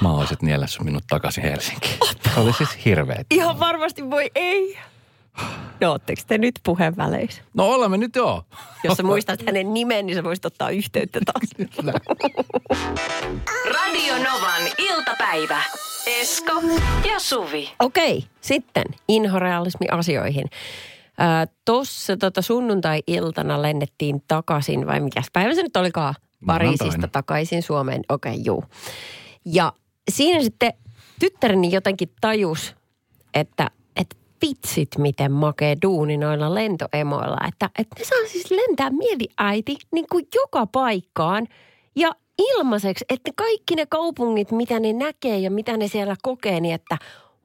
mä 0.00 0.12
olisit 0.12 0.42
niellässä 0.42 0.82
minut 0.82 1.04
takaisin 1.08 1.44
Helsinkiin. 1.44 1.98
Se 2.34 2.40
oli 2.40 2.52
siis 2.52 2.84
hirveet. 2.84 3.26
Ihan 3.30 3.60
varmasti 3.60 4.10
voi 4.10 4.30
ei. 4.34 4.78
No 5.80 5.90
ootteko 5.90 6.22
te 6.26 6.38
nyt 6.38 6.54
puheenväleissä? 6.64 7.42
No 7.54 7.64
olemme 7.64 7.96
nyt 7.96 8.16
joo. 8.16 8.42
Jos 8.84 8.96
sä 8.96 9.02
muistat 9.02 9.42
hänen 9.46 9.74
nimen, 9.74 10.06
niin 10.06 10.16
sä 10.16 10.24
voisit 10.24 10.44
ottaa 10.44 10.70
yhteyttä 10.70 11.20
taas. 11.24 11.68
Radio 13.74 14.14
Novan 14.14 14.62
iltapäivä. 14.78 15.62
Esko 16.06 16.52
ja 17.12 17.18
Suvi. 17.18 17.72
Okei, 17.78 18.24
sitten 18.40 18.84
inhorealismi-asioihin. 19.08 20.44
Tuossa 21.64 22.16
tota 22.16 22.42
sunnuntai-iltana 22.42 23.62
lennettiin 23.62 24.22
takaisin, 24.28 24.86
vai 24.86 25.00
mikä 25.00 25.22
päivä 25.32 25.54
se 25.54 25.62
nyt 25.62 25.76
olikaan? 25.76 26.14
Pariisista 26.46 27.08
takaisin 27.08 27.62
Suomeen. 27.62 28.02
Okei, 28.08 28.32
okay, 28.32 28.42
juu. 28.44 28.64
Ja 29.52 29.72
siinä 30.10 30.42
sitten 30.42 30.72
tyttäreni 31.20 31.72
jotenkin 31.72 32.10
tajus, 32.20 32.76
että, 33.34 33.70
että 33.96 34.16
vitsit 34.42 34.88
miten 34.98 35.32
makee 35.32 35.76
duuni 35.82 36.16
noilla 36.16 36.54
lentoemoilla. 36.54 37.36
Että, 37.48 37.70
että 37.78 37.96
ne 37.98 38.04
saa 38.04 38.18
siis 38.26 38.50
lentää 38.50 38.90
mieliäiti 38.90 39.76
niin 39.92 40.06
kuin 40.10 40.28
joka 40.34 40.66
paikkaan 40.66 41.46
ja 41.96 42.12
ilmaiseksi, 42.38 43.04
että 43.08 43.30
kaikki 43.36 43.74
ne 43.74 43.86
kaupungit, 43.86 44.52
mitä 44.52 44.80
ne 44.80 44.92
näkee 44.92 45.38
ja 45.38 45.50
mitä 45.50 45.76
ne 45.76 45.88
siellä 45.88 46.16
kokee, 46.22 46.60
niin 46.60 46.74
että 46.74 46.98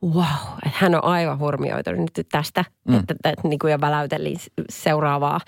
wow, 0.04 0.58
että 0.66 0.78
hän 0.80 0.96
on 0.96 1.04
aivan 1.04 1.40
hurmioitunut 1.40 2.00
nyt 2.18 2.28
tästä, 2.32 2.66
mm. 2.88 3.00
että, 3.00 3.14
että, 3.14 3.30
että 3.30 3.48
niin 3.48 3.60
kuin 3.60 3.72
jo 3.72 3.82
väläytelin 3.82 4.38
seuraavaa 4.70 5.40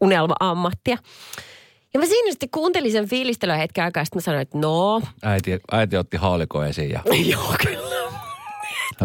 unelma-ammattia. 0.00 0.98
Ja 1.94 2.00
mä 2.00 2.06
siinä 2.06 2.30
sitten 2.30 2.48
kuuntelin 2.50 2.92
sen 2.92 3.08
fiilistelyn 3.08 3.58
hetken 3.58 3.84
aikaa, 3.84 4.04
sitten 4.04 4.16
mä 4.16 4.22
sanoin, 4.22 4.42
että 4.42 4.58
no, 4.58 5.02
Äiti, 5.22 5.60
äiti 5.72 5.96
otti 5.96 6.16
haaliko 6.16 6.64
esiin 6.64 6.90
ja 6.90 7.02
joo 7.32 7.54
kyllä. 7.66 8.10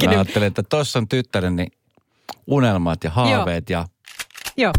mä 0.05 0.11
ajattelin, 0.11 0.47
että 0.47 0.63
tossa 0.63 0.99
on 0.99 1.07
tyttäreni 1.07 1.67
unelmat 2.47 3.03
ja 3.03 3.09
haaveet 3.09 3.69
ja 3.69 3.85
Joo. 4.57 4.73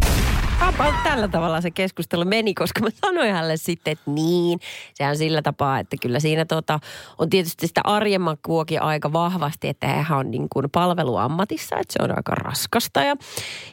Tällä 1.04 1.28
tavalla 1.28 1.61
se 1.61 1.70
keskustelu 1.70 2.24
meni, 2.24 2.54
koska 2.54 2.81
mä 2.81 2.88
sanoin 3.07 3.33
hänelle 3.33 3.57
sitten, 3.57 3.92
että 3.92 4.11
niin, 4.11 4.61
se 4.94 5.09
on 5.09 5.16
sillä 5.16 5.42
tapaa, 5.42 5.78
että 5.78 5.96
kyllä 6.02 6.20
siinä 6.20 6.44
tota, 6.44 6.81
on 7.18 7.31
tietysti 7.31 7.66
sitä 7.66 7.81
arjen 7.85 8.20
makuakin 8.20 8.83
aika 8.83 9.12
vahvasti, 9.12 9.68
että 9.68 9.87
hän 9.87 10.18
on 10.18 10.31
niin 10.31 10.48
kuin 10.52 10.70
palveluammatissa, 10.70 11.76
että 11.76 11.92
se 11.92 11.98
on 12.02 12.16
aika 12.16 12.35
raskasta. 12.35 13.00
Ja, 13.00 13.16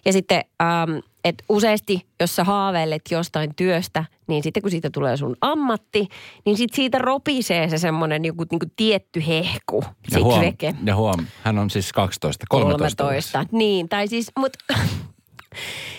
ja 0.05 0.13
sitten, 0.13 0.43
ähm, 0.62 0.97
että 1.23 1.43
useasti, 1.49 2.05
jos 2.19 2.36
sä 2.36 2.43
haaveilet 2.43 3.01
jostain 3.12 3.55
työstä, 3.55 4.05
niin 4.27 4.43
sitten 4.43 4.62
kun 4.62 4.71
siitä 4.71 4.89
tulee 4.89 5.17
sun 5.17 5.36
ammatti, 5.41 6.08
niin 6.45 6.58
sit 6.58 6.73
siitä 6.73 6.97
ropisee 6.97 7.69
se 7.69 7.77
semmoinen 7.77 8.25
joku 8.25 8.45
niin 8.51 8.60
kuin 8.60 8.71
tietty 8.75 9.23
hehku. 9.27 9.84
ja 10.12 10.23
huom, 10.23 10.41
veke. 10.41 10.75
ja 10.86 10.95
huom, 10.95 11.25
hän 11.43 11.60
on 11.60 11.69
siis 11.69 11.93
12, 11.93 12.45
13. 12.49 13.03
13. 13.03 13.45
Niin, 13.51 13.89
tai 13.89 14.08
siis, 14.08 14.31
mutta 14.38 14.60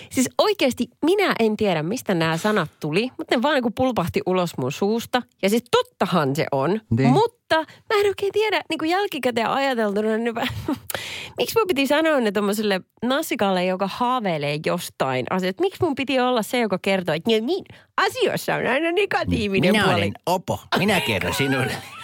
siis 0.09 0.29
oikeasti 0.37 0.87
minä 1.05 1.35
en 1.39 1.57
tiedä, 1.57 1.83
mistä 1.83 2.13
nämä 2.13 2.37
sanat 2.37 2.69
tuli, 2.79 3.09
mutta 3.17 3.35
ne 3.35 3.41
vaan 3.41 3.53
niin 3.55 3.63
kuin 3.63 3.73
pulpahti 3.73 4.21
ulos 4.25 4.57
mun 4.57 4.71
suusta. 4.71 5.21
Ja 5.41 5.49
siis 5.49 5.63
tottahan 5.71 6.35
se 6.35 6.45
on, 6.51 6.81
Niin. 6.97 7.09
mutta 7.09 7.55
mä 7.55 7.99
en 7.99 8.05
oikein 8.07 8.31
tiedä 8.33 8.61
niin 8.69 8.77
kuin 8.79 8.91
jälkikäteen 8.91 9.49
ajateltuna, 9.49 10.17
niin 10.17 10.33
mä, 10.33 10.41
miksi 11.37 11.59
mun 11.59 11.67
piti 11.67 11.87
sanoa 11.87 12.19
ne 12.19 12.31
tommoselle 12.31 12.81
nassikalle, 13.05 13.65
joka 13.65 13.87
haaveilee 13.87 14.59
jostain 14.65 15.25
asioista. 15.29 15.61
Miksi 15.61 15.83
mun 15.83 15.95
piti 15.95 16.19
olla 16.19 16.41
se, 16.43 16.59
joka 16.59 16.79
kertoo, 16.81 17.15
että 17.15 17.29
niin, 17.29 17.45
niin 17.45 17.65
asioissa 17.97 18.55
on 18.55 18.67
aina 18.67 18.91
negatiivinen 18.91 19.83
puoli. 19.85 20.11
Opo, 20.25 20.59
minä 20.77 21.01
kerron 21.01 21.33
sinulle. 21.33 21.71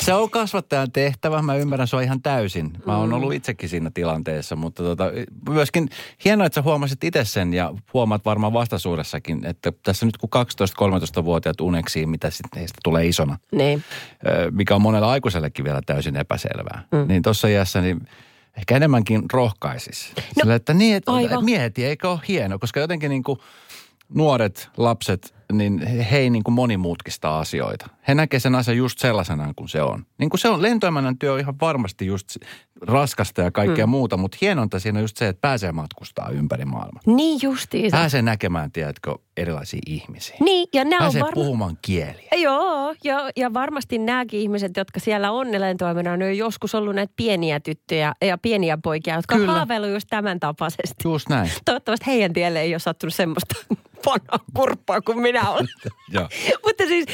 Se 0.00 0.14
on 0.14 0.30
kasvattajan 0.30 0.92
tehtävä, 0.92 1.42
mä 1.42 1.54
ymmärrän 1.56 1.88
se 1.88 1.96
on 1.96 2.02
ihan 2.02 2.22
täysin. 2.22 2.72
Mä 2.86 2.96
oon 2.96 3.12
ollut 3.12 3.32
itsekin 3.34 3.68
siinä 3.68 3.90
tilanteessa, 3.94 4.56
mutta 4.56 4.82
tota, 4.82 5.04
myöskin 5.48 5.88
hienoa, 6.24 6.46
että 6.46 6.54
sä 6.54 6.62
huomasit 6.62 7.04
itse 7.04 7.24
sen 7.24 7.54
ja 7.54 7.74
huomaat 7.94 8.24
varmaan 8.24 8.52
vastaisuudessakin, 8.52 9.46
että 9.46 9.72
tässä 9.82 10.06
nyt 10.06 10.16
kun 10.16 10.28
12-13-vuotiaat 11.20 11.60
uneksii, 11.60 12.06
mitä 12.06 12.30
sitten 12.30 12.58
heistä 12.58 12.78
tulee 12.84 13.06
isona, 13.06 13.38
Niin. 13.52 13.84
mikä 14.50 14.74
on 14.74 14.82
monella 14.82 15.10
aikuisellekin 15.10 15.64
vielä 15.64 15.80
täysin 15.86 16.16
epäselvää, 16.16 16.82
mm. 16.92 17.08
niin 17.08 17.22
tuossa 17.22 17.48
iässä 17.48 17.80
niin 17.80 18.00
ehkä 18.56 18.76
enemmänkin 18.76 19.22
rohkaisis. 19.32 20.12
No, 20.16 20.22
Sillä, 20.40 20.54
että 20.54 20.74
niin, 20.74 20.96
että 20.96 21.12
aivan. 21.12 21.38
et 21.38 21.44
mieti, 21.44 21.84
eikö 21.84 22.10
ole 22.10 22.20
hieno, 22.28 22.58
koska 22.58 22.80
jotenkin 22.80 23.08
niin 23.10 23.22
kuin 23.22 23.38
nuoret 24.14 24.70
lapset, 24.76 25.34
niin 25.52 25.86
he 25.86 26.18
ei 26.18 26.30
niin 26.30 26.44
kuin 26.44 26.54
monimutkista 26.54 27.38
asioita. 27.38 27.86
He 28.08 28.14
näkee 28.14 28.40
sen 28.40 28.54
asian 28.54 28.76
just 28.76 28.98
sellaisenaan 28.98 29.54
kuin 29.54 29.68
se 29.68 29.82
on. 29.82 30.06
Niin 30.18 30.30
kuin 30.30 30.40
se 30.40 30.48
on, 30.48 30.62
lentoemännän 30.62 31.18
työ 31.18 31.32
on 31.32 31.40
ihan 31.40 31.60
varmasti 31.60 32.06
just 32.06 32.36
raskasta 32.80 33.42
ja 33.42 33.50
kaikkea 33.50 33.86
mm. 33.86 33.90
muuta, 33.90 34.16
mutta 34.16 34.38
hienointa 34.40 34.78
siinä 34.78 34.98
on 34.98 35.04
just 35.04 35.16
se, 35.16 35.28
että 35.28 35.40
pääsee 35.40 35.72
matkustaa 35.72 36.30
ympäri 36.30 36.64
maailmaa. 36.64 37.02
Niin 37.06 37.38
justiinsa. 37.42 37.96
Pääsee 37.96 38.22
näkemään, 38.22 38.72
tiedätkö, 38.72 39.14
erilaisia 39.36 39.80
ihmisiä. 39.86 40.36
Niin, 40.40 40.68
ja 40.74 40.84
nämä 40.84 40.96
on 40.96 41.02
Pääsee 41.02 41.20
varmaan... 41.20 41.34
puhumaan 41.44 41.78
kieliä. 41.82 42.28
Joo, 42.36 42.94
ja, 43.04 43.30
ja 43.36 43.54
varmasti 43.54 43.98
nämäkin 43.98 44.40
ihmiset, 44.40 44.76
jotka 44.76 45.00
siellä 45.00 45.30
on 45.30 45.54
eläintoimena, 45.54 46.16
ne 46.16 46.26
on 46.26 46.36
joskus 46.36 46.74
ollut 46.74 46.94
näitä 46.94 47.12
pieniä 47.16 47.60
tyttöjä 47.60 48.14
ja 48.22 48.38
pieniä 48.38 48.78
poikia, 48.82 49.14
jotka 49.14 49.34
Kyllä. 49.34 49.50
on 49.52 49.56
haaveillut 49.56 49.90
just 49.90 50.06
tämän 50.10 50.40
tapaisesti. 50.40 50.94
Just 51.04 51.28
näin. 51.28 51.50
Toivottavasti 51.64 52.06
heidän 52.06 52.32
tielle 52.32 52.60
ei 52.60 52.74
ole 52.74 52.78
sattunut 52.78 53.14
semmoista 53.14 53.54
vanhaa 54.06 54.44
kurppaa 54.54 55.00
kuin 55.00 55.20
minä 55.20 55.50
olen. 55.50 55.68
Joo. 56.14 56.28
mutta 56.66 56.84
siis, 56.86 57.06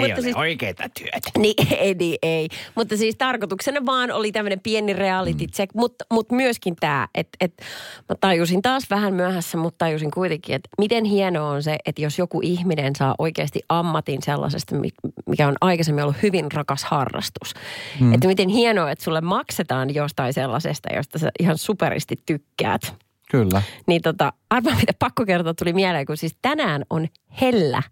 mutta 0.00 0.22
siis 0.22 0.36
oikeita 0.36 0.84
työtä. 0.98 1.30
niin, 1.38 1.72
ei, 1.78 1.94
niin, 1.94 2.18
ei. 2.22 2.48
Mutta 2.74 2.96
siis 2.96 3.16
tarkoituksena 3.16 3.86
vaan 3.86 4.10
oli 4.10 4.32
tämmöinen 4.32 4.60
pieni 4.60 4.89
reality 4.92 5.46
check, 5.46 5.74
mutta, 5.74 6.04
mutta 6.12 6.34
myöskin 6.34 6.76
tämä, 6.80 7.08
että, 7.14 7.36
että 7.40 7.64
mä 8.08 8.16
tajusin 8.20 8.62
taas 8.62 8.90
vähän 8.90 9.14
myöhässä, 9.14 9.58
mutta 9.58 9.84
tajusin 9.84 10.10
kuitenkin, 10.10 10.54
että 10.54 10.68
miten 10.78 11.04
hienoa 11.04 11.50
on 11.50 11.62
se, 11.62 11.76
että 11.86 12.02
jos 12.02 12.18
joku 12.18 12.40
ihminen 12.42 12.96
saa 12.96 13.14
oikeasti 13.18 13.60
ammatin 13.68 14.22
sellaisesta, 14.22 14.74
mi- 14.74 15.12
mikä 15.26 15.48
on 15.48 15.56
aikaisemmin 15.60 16.04
ollut 16.04 16.22
hyvin 16.22 16.52
rakas 16.52 16.84
harrastus. 16.84 17.54
Mm. 18.00 18.14
Että 18.14 18.26
miten 18.26 18.48
hienoa, 18.48 18.90
että 18.90 19.04
sulle 19.04 19.20
maksetaan 19.20 19.94
jostain 19.94 20.32
sellaisesta, 20.32 20.94
josta 20.94 21.18
sä 21.18 21.30
ihan 21.40 21.58
superisti 21.58 22.16
tykkäät. 22.26 22.94
Kyllä. 23.30 23.62
Niin 23.86 24.02
tota, 24.02 24.32
arvaa 24.50 24.74
mitä 24.74 24.92
pakko 24.98 25.26
kertoa 25.26 25.54
tuli 25.54 25.72
mieleen, 25.72 26.06
kun 26.06 26.16
siis 26.16 26.36
tänään 26.42 26.84
on 26.90 27.08
Hellä 27.40 27.82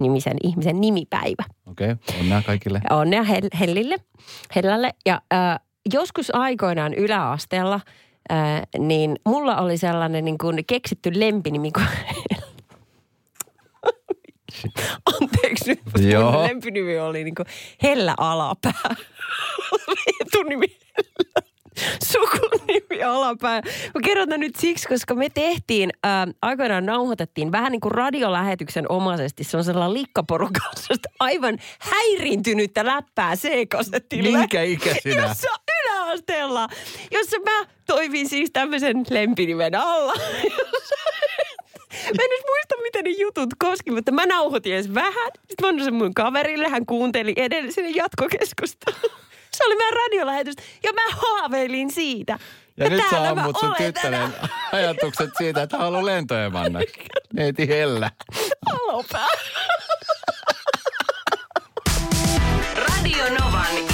nimisen 0.00 0.36
ihmisen 0.42 0.80
nimipäivä. 0.80 1.44
Okei, 1.66 1.90
okay. 1.92 2.20
onnea 2.20 2.42
kaikille. 2.42 2.80
Onnea 2.90 3.22
Hel- 3.22 3.58
Hellille, 3.60 3.96
Hellälle. 4.56 4.94
Ja 5.06 5.22
äh, 5.32 5.60
joskus 5.92 6.34
aikoinaan 6.34 6.94
yläasteella, 6.94 7.80
äh, 8.32 8.62
niin 8.78 9.16
mulla 9.26 9.56
oli 9.56 9.78
sellainen 9.78 10.24
niin 10.24 10.38
kuin 10.38 10.64
keksitty 10.66 11.10
lempinimi 11.14 11.72
kuin 11.72 11.86
Anteeksi 15.22 15.70
nyt, 15.70 15.80
mutta 15.84 16.02
Joo. 16.02 16.32
mun 16.32 16.42
lempinimi 16.42 16.98
oli 16.98 17.24
niin 17.24 17.34
kuin 17.34 17.46
Hellä 17.82 18.14
Alapää. 18.18 18.94
Etunimi 20.20 20.66
sukunimi 22.04 23.02
alapää. 23.02 23.62
Mä 23.94 24.00
kerron 24.04 24.28
tämän 24.28 24.40
nyt 24.40 24.56
siksi, 24.56 24.88
koska 24.88 25.14
me 25.14 25.28
tehtiin, 25.28 25.90
ää, 26.04 26.28
aikoinaan 26.42 26.86
nauhoitettiin 26.86 27.52
vähän 27.52 27.72
niin 27.72 27.80
kuin 27.80 27.92
radiolähetyksen 27.92 28.90
omaisesti. 28.90 29.44
Se 29.44 29.56
on 29.56 29.64
sellainen 29.64 29.94
likkaporukassa 29.94 30.94
aivan 31.20 31.58
häiriintynyttä 31.78 32.86
läppää 32.86 33.36
C-kasettille. 33.36 34.38
Minkä 34.38 34.62
ikäisinä? 34.62 35.26
Jossa 35.28 35.48
yläasteella, 36.14 36.68
jossa 37.10 37.36
mä 37.38 37.66
toivin 37.86 38.28
siis 38.28 38.50
tämmöisen 38.52 39.04
lempinimen 39.10 39.74
alla. 39.74 40.12
Mä 42.04 42.22
en 42.22 42.30
edes 42.30 42.44
muista, 42.46 42.82
miten 42.82 43.04
ne 43.04 43.10
jutut 43.10 43.50
koski, 43.58 43.90
mutta 43.90 44.12
mä 44.12 44.26
nauhoitin 44.26 44.74
edes 44.74 44.94
vähän. 44.94 45.30
Sitten 45.34 45.54
mä 45.62 45.68
annoin 45.68 45.84
sen 45.84 45.94
mun 45.94 46.14
kaverille, 46.14 46.68
hän 46.68 46.86
kuunteli 46.86 47.32
edellisen 47.36 47.94
jatkokeskustelun. 47.94 49.10
Se 49.50 49.64
oli 49.64 49.76
meidän 49.76 49.92
radiolähetys 49.92 50.54
ja 50.82 50.92
mä 50.92 51.02
haaveilin 51.10 51.90
siitä. 51.90 52.38
Ja, 52.76 52.90
nyt 52.90 53.02
sä 53.10 53.30
ammut 53.30 53.56
sun 53.60 53.74
tyttären 53.78 54.32
tänään. 54.32 54.32
ajatukset 54.72 55.30
siitä, 55.38 55.62
että 55.62 55.78
haluaa 55.78 56.06
lentoemannaksi. 56.06 56.94
Neiti 57.32 57.68
hellä. 57.68 58.10
Alopää. 58.66 59.26
Radio 62.76 63.24
Novan. 63.24 63.93